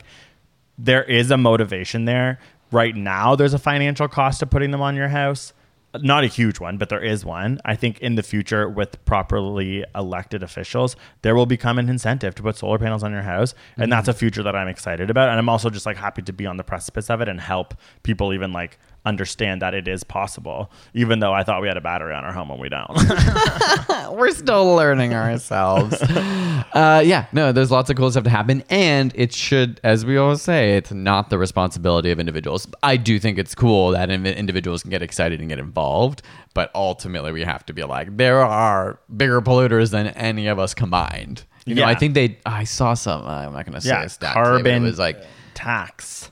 [0.78, 2.40] there is a motivation there.
[2.72, 5.54] Right now, there's a financial cost to putting them on your house.
[6.02, 7.60] Not a huge one, but there is one.
[7.64, 12.44] I think in the future, with properly elected officials, there will become an incentive to
[12.44, 13.54] put solar panels on your house.
[13.76, 13.92] And mm-hmm.
[13.92, 15.30] that's a future that I'm excited about.
[15.30, 17.76] And I'm also just like happy to be on the precipice of it and help
[18.04, 21.82] people even like understand that it is possible, even though I thought we had a
[21.82, 22.90] battery on our home and we don't.
[24.18, 26.02] We're still learning ourselves.
[26.02, 30.18] uh, yeah, no, there's lots of cool stuff to happen, and it should, as we
[30.18, 32.68] always say, it's not the responsibility of individuals.
[32.84, 36.22] I do think it's cool that in- individuals can get excited and get involved,
[36.54, 40.74] but ultimately we have to be like, there are bigger polluters than any of us
[40.74, 41.44] combined.
[41.66, 41.88] You know, Yeah.
[41.90, 42.38] I think they.
[42.46, 43.26] I saw some.
[43.26, 44.34] I'm not going to say yeah, a stat.
[44.36, 45.18] today, carbon It was like
[45.56, 46.32] tax.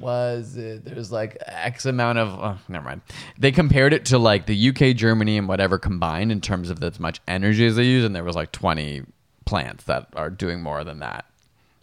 [0.00, 0.84] Was it?
[0.84, 2.28] There's like X amount of.
[2.28, 3.00] Oh, never mind.
[3.38, 6.98] They compared it to like the UK, Germany, and whatever combined in terms of as
[7.00, 9.02] much energy as they use, and there was like 20
[9.44, 11.24] plants that are doing more than that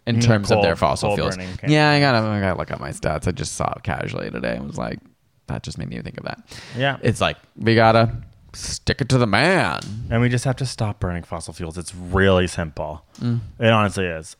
[0.06, 1.34] in Yeah, terms of their fossil fuels.
[1.36, 1.72] burning, okay.
[1.72, 3.26] Yeah, I gotta, I gotta look up my stats.
[3.26, 4.98] I just saw it casually today and was like,
[5.46, 6.40] that just made me think of that.
[6.76, 6.98] Yeah.
[7.02, 8.12] It's like we gotta
[8.52, 9.80] stick it to the man.
[10.10, 11.78] And we just have to stop burning fossil fuels.
[11.78, 13.04] It's really simple.
[13.20, 13.40] Mm.
[13.58, 14.36] It honestly is.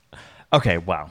[0.53, 1.11] Okay, wow.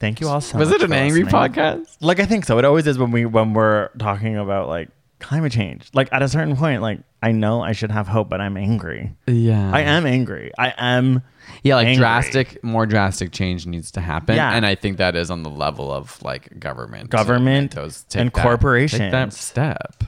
[0.00, 0.80] Thank you all so Was much.
[0.80, 1.52] it an angry listening.
[1.52, 1.96] podcast?
[2.00, 2.58] Like I think so.
[2.58, 5.88] It always is when we when we're talking about like climate change.
[5.92, 9.12] Like at a certain point, like I know I should have hope, but I'm angry.
[9.26, 10.52] Yeah, I am angry.
[10.56, 11.22] I am
[11.64, 12.00] Yeah, like angry.
[12.02, 14.36] drastic, more drastic change needs to happen.
[14.36, 14.52] Yeah.
[14.52, 18.40] and I think that is on the level of like government, Government those and that-
[18.42, 19.00] corporations.
[19.00, 20.04] take that step.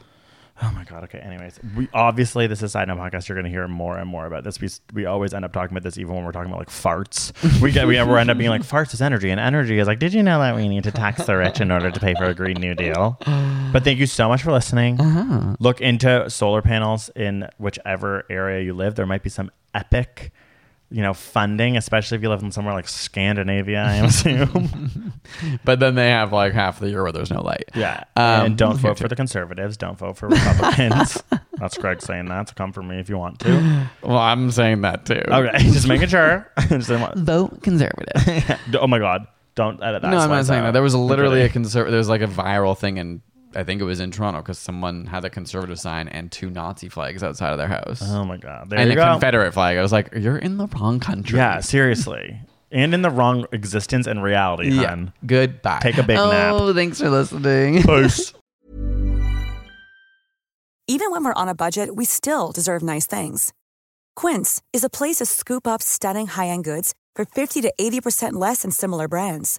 [0.62, 1.04] Oh my god.
[1.04, 1.18] Okay.
[1.18, 3.28] Anyways, we obviously this is side note podcast.
[3.28, 4.60] You're going to hear more and more about this.
[4.60, 7.32] We we always end up talking about this, even when we're talking about like farts.
[7.62, 9.98] We get we ever end up being like farts is energy, and energy is like,
[9.98, 12.24] did you know that we need to tax the rich in order to pay for
[12.24, 13.18] a green new deal?
[13.72, 15.00] But thank you so much for listening.
[15.00, 15.56] Uh-huh.
[15.60, 18.96] Look into solar panels in whichever area you live.
[18.96, 20.32] There might be some epic.
[20.92, 25.12] You know, funding, especially if you live in somewhere like Scandinavia, I assume.
[25.64, 27.70] But then they have like half the year where there's no light.
[27.74, 28.02] Yeah.
[28.16, 29.02] Um, and don't here vote too.
[29.04, 29.76] for the conservatives.
[29.76, 31.22] Don't vote for Republicans.
[31.58, 32.48] That's Greg saying that.
[32.48, 33.86] So come for me if you want to.
[34.02, 35.22] Well, I'm saying that too.
[35.28, 35.58] Okay.
[35.58, 36.50] Just making sure.
[36.68, 38.58] Just want- vote conservative.
[38.80, 39.26] oh my God.
[39.54, 40.10] Don't edit that.
[40.10, 40.66] no, I'm not saying out.
[40.66, 40.72] that.
[40.72, 41.52] There was literally a Okay.
[41.52, 41.92] conservative.
[41.92, 43.20] There was like a viral thing, and
[43.54, 46.88] I think it was in Toronto because someone had a conservative sign and two Nazi
[46.88, 48.70] flags outside of their house, Oh my God.
[48.70, 49.10] There and you a go.
[49.12, 49.76] Confederate flag.
[49.76, 52.40] I was like, "You're in the wrong country." Yeah, seriously.
[52.72, 54.90] And in the wrong existence and reality, Yeah.
[54.90, 55.12] hun.
[55.26, 55.80] Goodbye.
[55.82, 56.54] Take a big nap.
[56.54, 57.82] Oh, thanks for listening.
[57.86, 58.32] Peace.
[60.86, 63.52] Even when we're on a budget, we still deserve nice things.
[64.14, 68.62] Quince is a place to scoop up stunning high-end goods for 50 to 80% less
[68.62, 69.58] than similar brands.